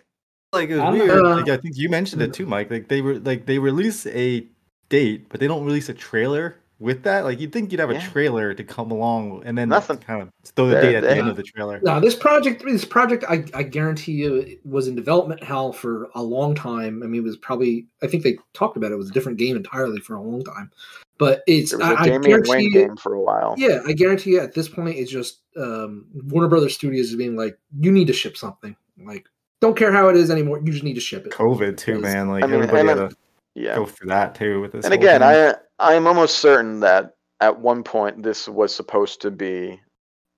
like 0.54 0.70
it 0.70 0.76
was 0.76 0.84
don't 0.84 0.94
weird. 0.94 1.26
Uh, 1.26 1.36
like 1.36 1.50
I 1.50 1.58
think 1.58 1.78
you 1.78 1.90
mentioned 1.90 2.22
it 2.22 2.34
too, 2.34 2.46
Mike. 2.46 2.70
Like 2.72 2.88
they 2.88 3.02
were 3.02 3.20
like 3.20 3.46
they 3.46 3.58
release 3.60 4.06
a 4.08 4.46
date, 4.90 5.28
but 5.30 5.40
they 5.40 5.48
don't 5.48 5.66
release 5.66 5.90
a 5.90 5.94
trailer 5.94 6.58
with 6.86 7.04
that. 7.04 7.26
Like 7.26 7.40
you'd 7.42 7.52
think 7.52 7.72
you'd 7.72 7.80
have 7.82 7.90
a 7.90 7.96
Yeah. 7.96 8.08
trailer 8.10 8.54
to 8.54 8.64
come 8.64 8.92
along 8.92 9.42
and 9.46 9.58
then 9.58 9.68
Nothing. 9.70 9.98
kind 9.98 10.22
of 10.22 10.30
throw 10.56 10.68
the 10.68 10.76
They- 10.76 10.82
date 10.82 10.96
at 10.96 11.02
they- 11.04 11.08
the 11.10 11.18
end 11.18 11.28
of 11.30 11.36
the 11.36 11.44
trailer. 11.44 11.82
No, 11.84 12.00
this 12.00 12.16
project, 12.16 12.64
this 12.64 12.86
project, 12.86 13.26
I, 13.28 13.44
I 13.54 13.64
guarantee 13.64 14.14
you, 14.14 14.36
it 14.36 14.60
was 14.66 14.88
in 14.88 14.96
development 14.96 15.44
hell 15.44 15.74
for 15.74 16.08
a 16.16 16.24
long 16.24 16.56
time. 16.56 17.04
I 17.04 17.08
mean, 17.08 17.22
it 17.22 17.24
was 17.26 17.36
probably, 17.38 17.88
I 18.02 18.08
think 18.08 18.24
they 18.24 18.38
talked 18.54 18.78
about 18.78 18.92
it, 18.92 18.94
it 18.94 18.98
was 18.98 19.10
a 19.10 19.14
different 19.14 19.38
game 19.38 19.58
entirely 19.58 20.00
for 20.00 20.16
a 20.16 20.22
long 20.22 20.44
time. 20.44 20.72
But 21.18 21.44
it's, 21.48 21.72
There 21.72 21.80
was 21.80 21.88
a 21.88 21.92
I, 21.92 22.02
I 22.02 22.06
Damian 22.06 22.22
guarantee 22.22 22.52
Wayne 22.52 22.64
you, 22.64 22.72
game 22.74 22.96
for 22.98 23.14
a 23.14 23.22
while. 23.22 23.56
yeah, 23.58 23.82
I 23.86 23.94
guarantee 23.94 24.32
you, 24.32 24.40
at 24.40 24.54
this 24.54 24.68
point, 24.70 24.98
it's 24.98 25.12
just 25.12 25.40
um, 25.58 26.06
Warner 26.14 26.48
Brothers 26.50 26.76
Studios 26.76 27.10
is 27.10 27.16
being 27.16 27.36
like, 27.36 27.58
you 27.80 27.92
need 27.92 28.08
to 28.08 28.14
ship 28.14 28.38
something. 28.38 28.76
Like, 29.04 29.26
don't 29.62 29.78
care 29.78 29.92
how 29.92 30.10
it 30.10 30.18
is 30.18 30.30
anymore. 30.30 30.60
You 30.64 30.72
just 30.72 30.84
need 30.84 30.96
to 30.96 31.02
ship 31.02 31.26
it. 31.26 31.32
COVID 31.32 31.78
too, 31.78 32.00
man. 32.00 32.30
Like 32.30 32.44
I 32.44 32.48
mean, 32.48 32.62
everybody 32.62 33.16
and 33.56 33.66
had 33.66 33.76
then- 33.76 33.76
to 33.76 33.82
Yeah. 33.82 33.86
go 33.86 33.86
through 33.86 34.10
that 34.10 34.36
too 34.36 34.62
with 34.62 34.72
this. 34.74 34.86
and 34.86 34.94
again, 34.94 35.22
thing. 35.22 35.56
I 35.80 35.92
I 35.92 35.94
am 35.94 36.08
almost 36.08 36.38
certain 36.40 36.80
that 36.82 37.16
at 37.42 37.60
one 37.60 37.84
point 37.84 38.24
this 38.24 38.48
was 38.48 38.74
supposed 38.74 39.22
to 39.22 39.32
be 39.32 39.82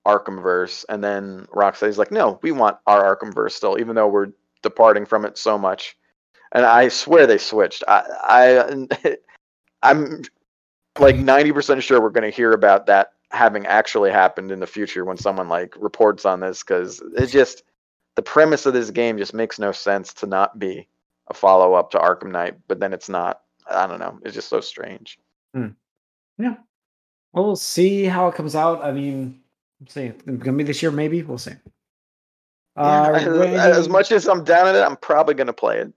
Arkhamverse, 0.06 0.84
and 0.88 1.02
then 1.04 1.46
Rocksteady's 1.54 1.98
like, 1.98 2.10
no, 2.10 2.38
we 2.42 2.50
want 2.52 2.78
our 2.86 3.14
Arkhamverse 3.16 3.52
still, 3.52 3.78
even 3.78 3.94
though 3.94 4.08
we're 4.08 4.28
departing 4.62 5.04
from 5.06 5.24
it 5.24 5.38
so 5.38 5.56
much. 5.58 5.96
And 6.52 6.64
I 6.64 6.88
swear 6.88 7.26
they 7.26 7.38
switched. 7.38 7.84
I 7.86 8.04
I 8.24 9.16
I'm 9.82 10.22
like 10.98 11.14
90% 11.16 11.80
sure 11.82 12.00
we're 12.00 12.10
going 12.10 12.28
to 12.28 12.36
hear 12.36 12.52
about 12.52 12.86
that 12.86 13.12
having 13.30 13.66
actually 13.66 14.10
happened 14.10 14.50
in 14.50 14.58
the 14.58 14.66
future 14.66 15.04
when 15.04 15.16
someone 15.16 15.48
like 15.48 15.74
reports 15.78 16.24
on 16.24 16.40
this 16.40 16.62
because 16.64 17.00
it 17.16 17.26
just 17.26 17.62
the 18.16 18.22
premise 18.22 18.66
of 18.66 18.72
this 18.72 18.90
game 18.90 19.18
just 19.18 19.34
makes 19.34 19.58
no 19.60 19.70
sense 19.70 20.12
to 20.14 20.26
not 20.26 20.58
be 20.58 20.88
a 21.30 21.34
follow 21.34 21.74
up 21.74 21.90
to 21.92 21.98
Arkham 21.98 22.30
Knight, 22.32 22.56
but 22.68 22.80
then 22.80 22.92
it's 22.92 23.08
not. 23.08 23.42
I 23.70 23.86
don't 23.86 23.98
know. 24.00 24.18
It's 24.24 24.34
just 24.34 24.48
so 24.48 24.60
strange. 24.60 25.18
Yeah. 25.54 26.54
Well, 27.32 27.44
we'll 27.44 27.56
see 27.56 28.04
how 28.04 28.28
it 28.28 28.34
comes 28.34 28.54
out. 28.54 28.82
I 28.84 28.92
mean, 28.92 29.40
we'll 29.80 29.88
see. 29.88 30.04
It's 30.06 30.22
gonna 30.22 30.56
be 30.56 30.64
this 30.64 30.82
year, 30.82 30.90
maybe. 30.90 31.22
We'll 31.22 31.36
see. 31.38 31.52
Yeah, 32.76 32.82
Uh, 32.84 33.12
as, 33.14 33.26
Randy- 33.26 33.56
as 33.56 33.88
much 33.88 34.12
as 34.12 34.28
I'm 34.28 34.44
down 34.44 34.68
at 34.68 34.74
it, 34.76 34.82
I'm 34.82 34.96
probably 34.96 35.34
going 35.34 35.48
to 35.48 35.52
play 35.52 35.78
it 35.78 35.92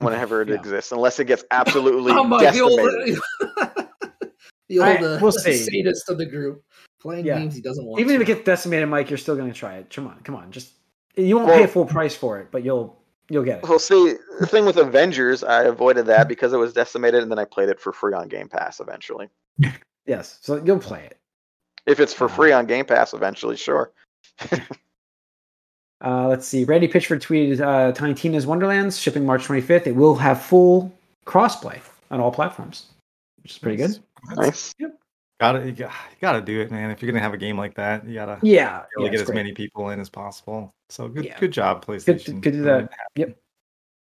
whenever 0.00 0.42
it 0.42 0.48
Yeah. 0.50 0.54
exists, 0.56 0.92
unless 0.92 1.18
it 1.18 1.24
gets 1.24 1.44
absolutely 1.50 2.12
Oh 2.16 2.24
my, 2.24 2.50
the 2.50 2.60
old, 2.60 2.78
decimated. 2.78 3.18
the 4.68 4.78
old 4.80 4.88
I- 4.88 4.96
uh, 4.96 5.18
we'll 5.22 5.32
see. 5.32 5.54
sadist 5.56 6.08
of 6.10 6.18
the 6.18 6.26
group 6.26 6.62
playing 7.00 7.24
Yeah. 7.24 7.38
games 7.38 7.54
he 7.54 7.62
doesn't 7.62 7.84
want. 7.86 8.00
even 8.00 8.14
if 8.16 8.20
it 8.20 8.26
gets 8.26 8.44
decimated, 8.44 8.88
Mike, 8.88 9.08
you're 9.10 9.16
still 9.18 9.36
gonna 9.36 9.52
try 9.54 9.76
it. 9.76 9.88
Come 9.90 10.06
on, 10.06 10.20
come 10.24 10.34
on. 10.34 10.52
Just 10.52 10.72
you 11.16 11.36
won't 11.36 11.48
Well- 11.48 11.58
pay 11.58 11.66
full 11.66 11.86
price 11.86 12.14
for 12.14 12.38
it, 12.38 12.48
but 12.50 12.62
you'll 12.62 13.00
you'll 13.28 13.44
get 13.44 13.58
it. 13.58 13.68
Well, 13.68 13.78
see, 13.78 14.14
the 14.40 14.46
thing 14.46 14.64
with 14.64 14.76
Avengers, 14.76 15.42
I 15.44 15.64
avoided 15.64 16.06
that 16.06 16.28
because 16.28 16.52
it 16.52 16.56
was 16.58 16.72
decimated, 16.72 17.22
and 17.22 17.30
then 17.30 17.38
I 17.38 17.44
played 17.44 17.68
it 17.68 17.80
for 17.80 17.92
free 17.92 18.14
on 18.14 18.28
Game 18.28 18.48
Pass 18.48 18.80
eventually. 18.80 19.28
Yes, 20.08 20.38
so 20.40 20.62
you'll 20.64 20.78
play 20.78 21.02
it. 21.02 21.18
If 21.84 21.98
it's 21.98 22.12
for 22.14 22.26
Uh-huh. 22.26 22.36
free 22.36 22.52
on 22.52 22.66
Game 22.66 22.84
Pass 22.84 23.12
eventually, 23.12 23.56
sure. 23.56 23.90
Uh, 26.04 26.28
let's 26.28 26.46
see. 26.46 26.62
Randy 26.64 26.86
Pitchford 26.86 27.20
tweeted 27.20 27.60
uh, 27.60 27.90
Tiny 27.92 28.12
Tina's 28.14 28.46
Wonderlands 28.46 28.98
shipping 28.98 29.24
March 29.24 29.44
25th. 29.46 29.86
It 29.86 29.96
will 29.96 30.14
have 30.14 30.42
full 30.42 30.92
crossplay 31.26 31.80
on 32.10 32.20
all 32.20 32.30
platforms, 32.30 32.86
which 33.42 33.52
is 33.52 33.58
pretty 33.58 33.78
good. 33.78 33.98
Nice. 34.34 34.74
Gotta 35.38 35.66
you, 35.66 35.72
got, 35.72 35.90
you 36.10 36.16
gotta 36.20 36.40
do 36.40 36.60
it, 36.60 36.70
man. 36.70 36.90
If 36.90 37.02
you're 37.02 37.10
gonna 37.12 37.22
have 37.22 37.34
a 37.34 37.38
game 37.38 37.58
like 37.58 37.74
that, 37.74 38.06
you 38.06 38.14
gotta 38.14 38.38
Yeah, 38.42 38.84
really 38.96 39.08
yeah, 39.08 39.10
get 39.12 39.20
as 39.20 39.26
great. 39.26 39.34
many 39.36 39.52
people 39.52 39.90
in 39.90 40.00
as 40.00 40.08
possible. 40.08 40.74
So 40.88 41.08
good, 41.08 41.26
Yeah. 41.26 41.38
good 41.38 41.52
job, 41.52 41.84
Good, 41.84 42.00
PlayStation. 42.00 42.40
good 42.40 42.52
to 42.52 42.58
do 42.58 42.62
that. 42.62 42.90
Yep, 43.16 43.38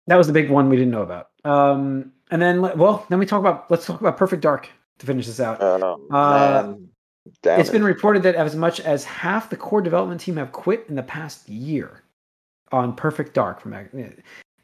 that 0.06 0.16
was 0.16 0.26
the 0.26 0.34
big 0.34 0.50
one 0.50 0.68
we 0.68 0.76
didn't 0.76 0.90
know 0.92 1.02
about. 1.02 1.30
Um, 1.44 2.12
and 2.30 2.42
then 2.42 2.60
well, 2.60 3.06
then 3.08 3.18
we 3.18 3.24
talk 3.24 3.40
about 3.40 3.70
let's 3.70 3.86
talk 3.86 4.00
about 4.00 4.18
Perfect 4.18 4.42
Dark 4.42 4.68
to 4.98 5.06
finish 5.06 5.26
this 5.26 5.40
out. 5.40 5.58
Oh, 5.62 6.06
Uh, 6.10 6.74
it's 7.56 7.70
it. 7.70 7.72
been 7.72 7.84
reported 7.84 8.22
that 8.24 8.34
as 8.34 8.54
much 8.54 8.80
as 8.80 9.04
half 9.04 9.48
the 9.48 9.56
core 9.56 9.80
development 9.80 10.20
team 10.20 10.36
have 10.36 10.52
quit 10.52 10.84
in 10.90 10.94
the 10.94 11.02
past 11.02 11.48
year 11.48 12.02
on 12.70 12.94
Perfect 12.94 13.32
Dark. 13.32 13.60
From 13.60 13.70
that, 13.70 13.90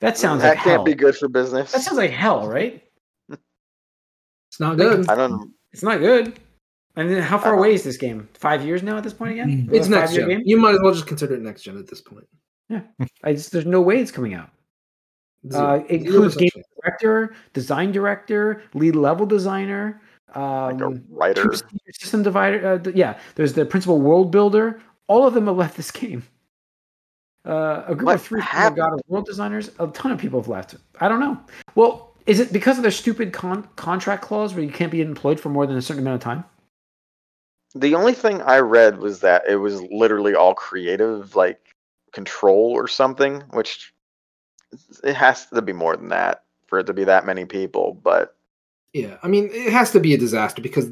that 0.01 0.19
sounds 0.19 0.43
that 0.43 0.49
like 0.57 0.59
can't 0.59 0.77
hell. 0.77 0.85
be 0.85 0.95
good 0.95 1.17
for 1.17 1.29
business. 1.29 1.73
That 1.73 1.81
sounds 1.81 1.97
like 1.97 2.11
hell, 2.11 2.47
right? 2.47 2.83
it's 3.31 4.61
not 4.61 4.77
good. 4.77 5.09
I 5.09 5.15
don't. 5.15 5.55
It's 5.73 5.83
not 5.83 6.01
good. 6.01 6.39
And 6.97 7.09
then 7.11 7.23
how 7.23 7.39
far 7.39 7.55
Uh, 7.55 7.59
away 7.59 7.75
is 7.75 7.85
this 7.85 7.97
game? 7.97 8.29
Five 8.35 8.65
years 8.65 8.83
now 8.83 8.97
at 8.97 9.05
this 9.05 9.13
point 9.15 9.33
again? 9.33 9.69
It's 9.73 9.87
A 9.87 9.91
next 9.91 10.15
gen. 10.15 10.29
game? 10.29 10.43
You 10.45 10.57
might 10.59 10.75
as 10.75 10.81
well 10.83 10.93
just 10.93 11.07
consider 11.07 11.35
it 11.35 11.43
next 11.43 11.63
gen 11.63 11.79
at 11.79 11.87
this 11.87 12.01
point. 12.01 12.27
Yeah, 12.69 12.83
I 13.25 13.33
just, 13.33 13.53
there's 13.53 13.67
no 13.67 13.81
way 13.81 14.01
it's 14.01 14.11
coming 14.13 14.35
out. 14.35 14.51
Zero. 15.51 15.65
Uh, 15.65 15.85
it 15.89 16.03
includes 16.03 16.35
percent 16.35 16.53
game 16.55 16.63
director, 16.83 17.35
design 17.55 17.93
director, 17.93 18.63
lead 18.75 18.95
level 18.97 19.25
designer, 19.27 20.01
Like 20.35 20.81
a 20.81 20.87
um, 20.87 21.03
writer. 21.09 21.51
system 21.93 22.23
divider. 22.23 22.67
Uh, 22.75 22.79
th- 22.79 22.95
yeah, 22.95 23.19
there's 23.37 23.55
the 23.55 23.65
principal 23.65 24.01
world 24.01 24.31
builder. 24.31 24.81
All 25.07 25.27
of 25.27 25.35
them 25.35 25.47
have 25.47 25.57
left 25.57 25.77
this 25.77 25.91
game. 25.91 26.23
Uh, 27.47 27.85
a 27.87 27.95
group 27.95 28.07
What 28.07 28.15
of 28.17 28.23
three 28.23 28.41
former 28.41 28.53
happened? 28.53 28.77
God 28.77 28.93
of 28.93 29.01
War 29.09 29.23
designers. 29.23 29.71
A 29.79 29.87
ton 29.89 30.13
of 30.13 30.19
people 30.19 30.39
have 30.41 30.49
left. 30.49 30.75
I 31.01 31.09
don't 31.09 31.21
know. 31.21 31.41
Well, 31.75 32.15
is 32.27 32.39
it 32.39 32.53
because 32.53 32.77
of 32.77 32.83
their 32.83 32.91
stupid 32.93 33.33
con- 33.33 33.67
contract 33.77 34.23
clause 34.23 34.55
where 34.55 34.63
you 34.63 34.71
can't 34.71 34.93
be 34.93 35.01
employed 35.01 35.41
for 35.41 35.49
more 35.49 35.67
than 35.67 35.77
a 35.79 35.83
certain 35.83 36.03
amount 36.03 36.17
of 36.17 36.21
time? 36.21 36.45
The 37.75 37.95
only 37.95 38.15
thing 38.15 38.43
I 38.43 38.59
read 38.59 38.99
was 38.99 39.21
that 39.21 39.43
it 39.49 39.57
was 39.57 39.81
literally 39.83 40.35
all 40.35 40.55
creative, 40.55 41.37
like 41.37 41.61
control 42.13 42.73
or 42.73 42.89
something, 42.89 43.41
which 43.51 43.93
it 45.05 45.15
has 45.15 45.47
to 45.47 45.63
be 45.63 45.73
more 45.73 45.97
than 45.97 46.09
that 46.09 46.45
for 46.67 46.81
it 46.81 46.85
to 46.85 46.93
be 46.93 47.05
that 47.05 47.27
many 47.27 47.45
people. 47.45 47.95
But 48.03 48.37
Yeah, 48.93 49.19
I 49.23 49.29
mean, 49.29 49.49
it 49.53 49.73
has 49.73 49.93
to 49.93 50.01
be 50.01 50.15
a 50.15 50.19
disaster 50.19 50.61
because, 50.61 50.91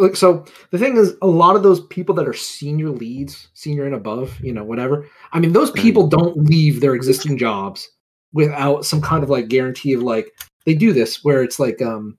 like, 0.00 0.16
so 0.16 0.44
the 0.72 0.78
thing 0.78 0.96
is, 0.96 1.14
a 1.22 1.28
lot 1.28 1.54
of 1.54 1.62
those 1.62 1.80
people 1.86 2.14
that 2.16 2.26
are 2.26 2.34
senior 2.34 2.90
leads, 2.90 3.48
senior 3.54 3.84
and 3.86 3.94
above, 3.94 4.36
you 4.40 4.52
know, 4.52 4.64
whatever. 4.64 5.08
I 5.32 5.38
mean, 5.38 5.52
those 5.52 5.70
people 5.70 6.08
don't 6.08 6.36
leave 6.36 6.80
their 6.80 6.94
existing 6.94 7.38
jobs 7.38 7.88
without 8.32 8.84
some 8.84 9.00
kind 9.00 9.22
of 9.22 9.30
like 9.30 9.46
guarantee 9.46 9.92
of 9.92 10.02
like 10.02 10.32
they 10.64 10.74
do 10.74 10.92
this 10.92 11.22
where 11.22 11.42
it's 11.44 11.60
like, 11.60 11.80
um, 11.80 12.18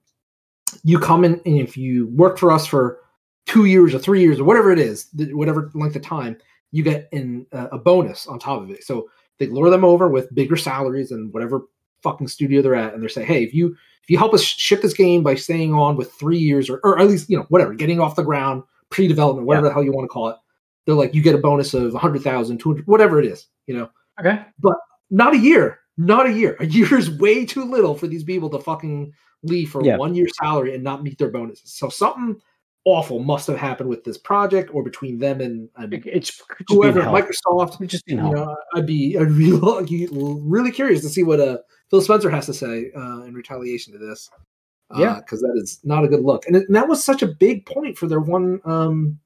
you 0.82 0.98
come 0.98 1.24
in 1.24 1.40
and 1.44 1.58
if 1.58 1.76
you 1.76 2.08
work 2.08 2.38
for 2.38 2.50
us 2.50 2.66
for 2.66 3.00
two 3.48 3.64
years 3.64 3.94
or 3.94 3.98
three 3.98 4.20
years 4.20 4.38
or 4.38 4.44
whatever 4.44 4.70
it 4.70 4.78
is, 4.78 5.08
whatever 5.32 5.70
length 5.74 5.96
of 5.96 6.02
time, 6.02 6.36
you 6.70 6.82
get 6.84 7.08
in 7.12 7.46
uh, 7.52 7.68
a 7.72 7.78
bonus 7.78 8.26
on 8.28 8.38
top 8.38 8.62
of 8.62 8.70
it. 8.70 8.84
So 8.84 9.08
they 9.38 9.46
lure 9.46 9.70
them 9.70 9.84
over 9.84 10.08
with 10.08 10.32
bigger 10.34 10.56
salaries 10.56 11.10
and 11.10 11.32
whatever 11.32 11.62
fucking 12.02 12.28
studio 12.28 12.62
they're 12.62 12.74
at, 12.76 12.94
and 12.94 13.02
they 13.02 13.08
say, 13.08 13.24
hey, 13.24 13.42
if 13.42 13.52
you 13.52 13.74
if 14.02 14.10
you 14.10 14.18
help 14.18 14.32
us 14.34 14.42
ship 14.42 14.82
this 14.82 14.94
game 14.94 15.22
by 15.22 15.34
staying 15.34 15.74
on 15.74 15.96
with 15.96 16.12
three 16.12 16.38
years 16.38 16.70
or, 16.70 16.78
or 16.84 16.98
at 17.00 17.08
least 17.08 17.28
you 17.28 17.36
know 17.36 17.44
whatever 17.48 17.74
getting 17.74 18.00
off 18.00 18.16
the 18.16 18.22
ground 18.22 18.62
pre-development 18.90 19.46
whatever 19.46 19.66
the 19.66 19.72
hell 19.72 19.84
you 19.84 19.92
want 19.92 20.04
to 20.04 20.08
call 20.08 20.28
it 20.28 20.36
they're 20.86 20.94
like 20.94 21.14
you 21.14 21.20
get 21.20 21.34
a 21.34 21.38
bonus 21.38 21.74
of 21.74 21.92
100000 21.92 22.56
200 22.58 22.86
whatever 22.86 23.18
it 23.20 23.26
is 23.26 23.48
you 23.66 23.74
know 23.76 23.90
Okay. 24.18 24.40
But 24.60 24.76
not 25.10 25.34
a 25.34 25.38
year 25.38 25.80
not 25.98 26.26
a 26.26 26.32
year 26.32 26.56
a 26.60 26.64
year 26.66 26.96
is 26.96 27.10
way 27.10 27.44
too 27.44 27.64
little 27.64 27.94
for 27.94 28.06
these 28.06 28.24
people 28.24 28.48
to 28.50 28.58
fucking 28.60 29.12
leave 29.42 29.70
for 29.70 29.84
Yeah. 29.84 29.98
one 29.98 30.14
year 30.14 30.26
salary 30.40 30.74
and 30.74 30.82
not 30.82 31.02
meet 31.02 31.18
their 31.18 31.30
bonuses 31.30 31.70
so 31.74 31.90
something 31.90 32.40
awful 32.88 33.18
must 33.18 33.46
have 33.46 33.58
happened 33.58 33.88
with 33.88 34.02
this 34.04 34.16
project 34.16 34.70
or 34.72 34.82
between 34.82 35.18
them 35.18 35.40
and, 35.40 35.68
and 35.76 35.92
It, 35.92 36.06
it's 36.06 36.40
could 36.48 36.66
just 36.66 36.68
be 36.68 36.74
whoever 36.76 37.00
microsoft 37.02 37.80
It's 37.80 37.92
just 37.92 38.04
you 38.06 38.16
know, 38.16 38.56
I'd 38.74 38.86
be 38.86 39.16
I'd 39.18 39.36
be 39.36 39.52
really, 39.60 40.08
really 40.10 40.70
curious 40.70 41.02
to 41.02 41.08
see 41.08 41.22
what 41.22 41.38
uh, 41.40 41.58
Phil 41.90 42.00
Spencer 42.00 42.30
has 42.30 42.46
to 42.46 42.54
say 42.54 42.90
uh, 42.96 43.22
in 43.22 43.34
retaliation 43.34 43.92
to 43.92 43.98
this. 43.98 44.30
Uh, 44.90 45.00
Yeah. 45.00 45.16
because 45.16 45.40
that 45.40 45.52
is 45.62 45.80
not 45.84 46.04
a 46.04 46.08
good 46.08 46.22
look, 46.22 46.46
and, 46.46 46.56
it, 46.56 46.66
and 46.66 46.74
that 46.74 46.88
was 46.88 47.04
such 47.04 47.22
a 47.22 47.26
big 47.26 47.66
point 47.66 47.98
for 47.98 48.06
their 48.06 48.20
one 48.20 48.60
um 48.64 49.18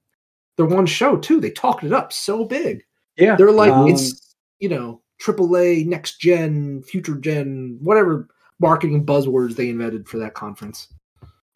their 0.56 0.66
one 0.66 0.86
show 0.86 1.16
too. 1.16 1.40
They 1.40 1.50
talked 1.50 1.84
it 1.84 1.92
up 1.92 2.12
so 2.12 2.44
big. 2.44 2.84
yeah. 3.16 3.36
They're 3.36 3.52
like 3.52 3.72
Um, 3.72 3.86
it's 3.88 4.34
you 4.58 4.68
know 4.68 5.00
AAA, 5.22 5.86
next 5.86 6.20
gen, 6.20 6.82
future 6.82 7.14
gen, 7.14 7.78
whatever 7.80 8.28
marketing 8.58 9.06
buzzwords 9.06 9.54
they 9.54 9.68
invented 9.68 10.08
for 10.08 10.18
that 10.18 10.34
conference. 10.34 10.88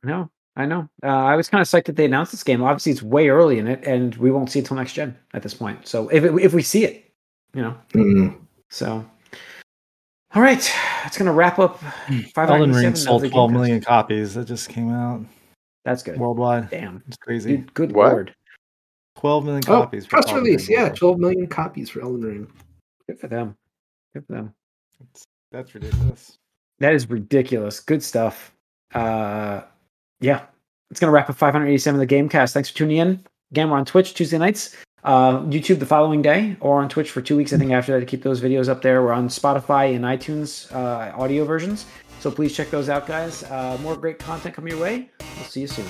No, 0.04 0.30
I 0.56 0.64
know. 0.66 0.88
Uh, 1.02 1.06
I 1.08 1.36
was 1.36 1.48
kind 1.50 1.60
of 1.60 1.68
psyched 1.68 1.84
that 1.84 1.96
they 1.96 2.06
announced 2.06 2.32
this 2.32 2.42
game. 2.42 2.62
Obviously, 2.62 2.92
it's 2.92 3.02
way 3.02 3.28
early 3.28 3.58
in 3.58 3.68
it, 3.68 3.84
and 3.86 4.14
we 4.16 4.30
won't 4.30 4.50
see 4.50 4.60
it 4.60 4.66
till 4.66 4.76
next 4.76 4.94
gen 4.94 5.16
at 5.34 5.42
this 5.42 5.52
point. 5.54 5.86
So 5.86 6.08
if 6.08 6.24
it, 6.24 6.34
if 6.42 6.54
we 6.54 6.62
see 6.62 6.84
it, 6.84 7.12
you 7.54 7.62
know. 7.62 8.34
So, 8.70 9.04
all 10.34 10.42
right, 10.42 10.60
that's 11.02 11.18
gonna 11.18 11.32
wrap 11.32 11.58
up. 11.58 11.80
Elden 12.36 12.72
Ring 12.72 12.94
sold 12.94 13.22
the 13.22 13.28
12 13.28 13.50
Gamecast. 13.50 13.52
million 13.52 13.80
copies. 13.80 14.34
That 14.34 14.46
just 14.46 14.68
came 14.70 14.90
out 14.90 15.20
That's 15.84 16.02
good. 16.02 16.18
worldwide. 16.18 16.70
Damn, 16.70 17.02
It's 17.06 17.16
crazy. 17.18 17.58
dude, 17.58 17.74
good 17.74 17.92
What? 17.92 18.12
lord, 18.12 18.34
12 19.18 19.44
million 19.44 19.62
Oh, 19.68 19.82
copies. 19.82 20.04
for 20.06 20.10
press 20.10 20.26
Elden 20.28 20.44
release, 20.44 20.68
Ring 20.68 20.78
yeah, 20.78 20.88
12 20.88 21.18
million 21.18 21.46
copies 21.46 21.90
for 21.90 22.00
Elden 22.02 22.22
Ring. 22.22 22.52
good 23.06 23.18
for 23.20 23.28
them. 23.28 23.56
Good 24.14 24.26
for 24.26 24.32
them. 24.32 24.54
That's, 24.98 25.24
that's 25.52 25.74
ridiculous. 25.74 26.38
That 26.80 26.94
is 26.94 27.08
ridiculous. 27.10 27.80
Good 27.80 28.02
stuff. 28.02 28.52
Uh, 28.94 29.62
yeah, 30.20 30.42
it's 30.90 31.00
gonna 31.00 31.12
wrap 31.12 31.30
up 31.30 31.36
587 31.36 32.00
of 32.00 32.08
the 32.08 32.14
Gamecast. 32.14 32.52
Thanks 32.52 32.70
for 32.70 32.76
tuning 32.76 32.98
in. 32.98 33.24
Again, 33.52 33.70
we're 33.70 33.76
on 33.76 33.84
Twitch 33.84 34.14
Tuesday 34.14 34.38
nights, 34.38 34.76
uh, 35.04 35.40
YouTube 35.42 35.78
the 35.78 35.86
following 35.86 36.22
day, 36.22 36.56
or 36.60 36.82
on 36.82 36.88
Twitch 36.88 37.10
for 37.10 37.20
two 37.20 37.36
weeks. 37.36 37.52
I 37.52 37.58
think 37.58 37.72
after 37.72 37.92
that 37.92 38.00
to 38.00 38.06
keep 38.06 38.22
those 38.22 38.40
videos 38.40 38.68
up 38.68 38.82
there. 38.82 39.02
We're 39.02 39.12
on 39.12 39.28
Spotify 39.28 39.94
and 39.94 40.04
iTunes 40.04 40.72
uh, 40.74 41.16
audio 41.16 41.44
versions, 41.44 41.86
so 42.20 42.30
please 42.30 42.56
check 42.56 42.70
those 42.70 42.88
out, 42.88 43.06
guys. 43.06 43.44
Uh, 43.44 43.78
more 43.82 43.96
great 43.96 44.18
content 44.18 44.54
coming 44.54 44.72
your 44.72 44.82
way. 44.82 45.10
We'll 45.36 45.44
see 45.44 45.60
you 45.60 45.68
soon. 45.68 45.86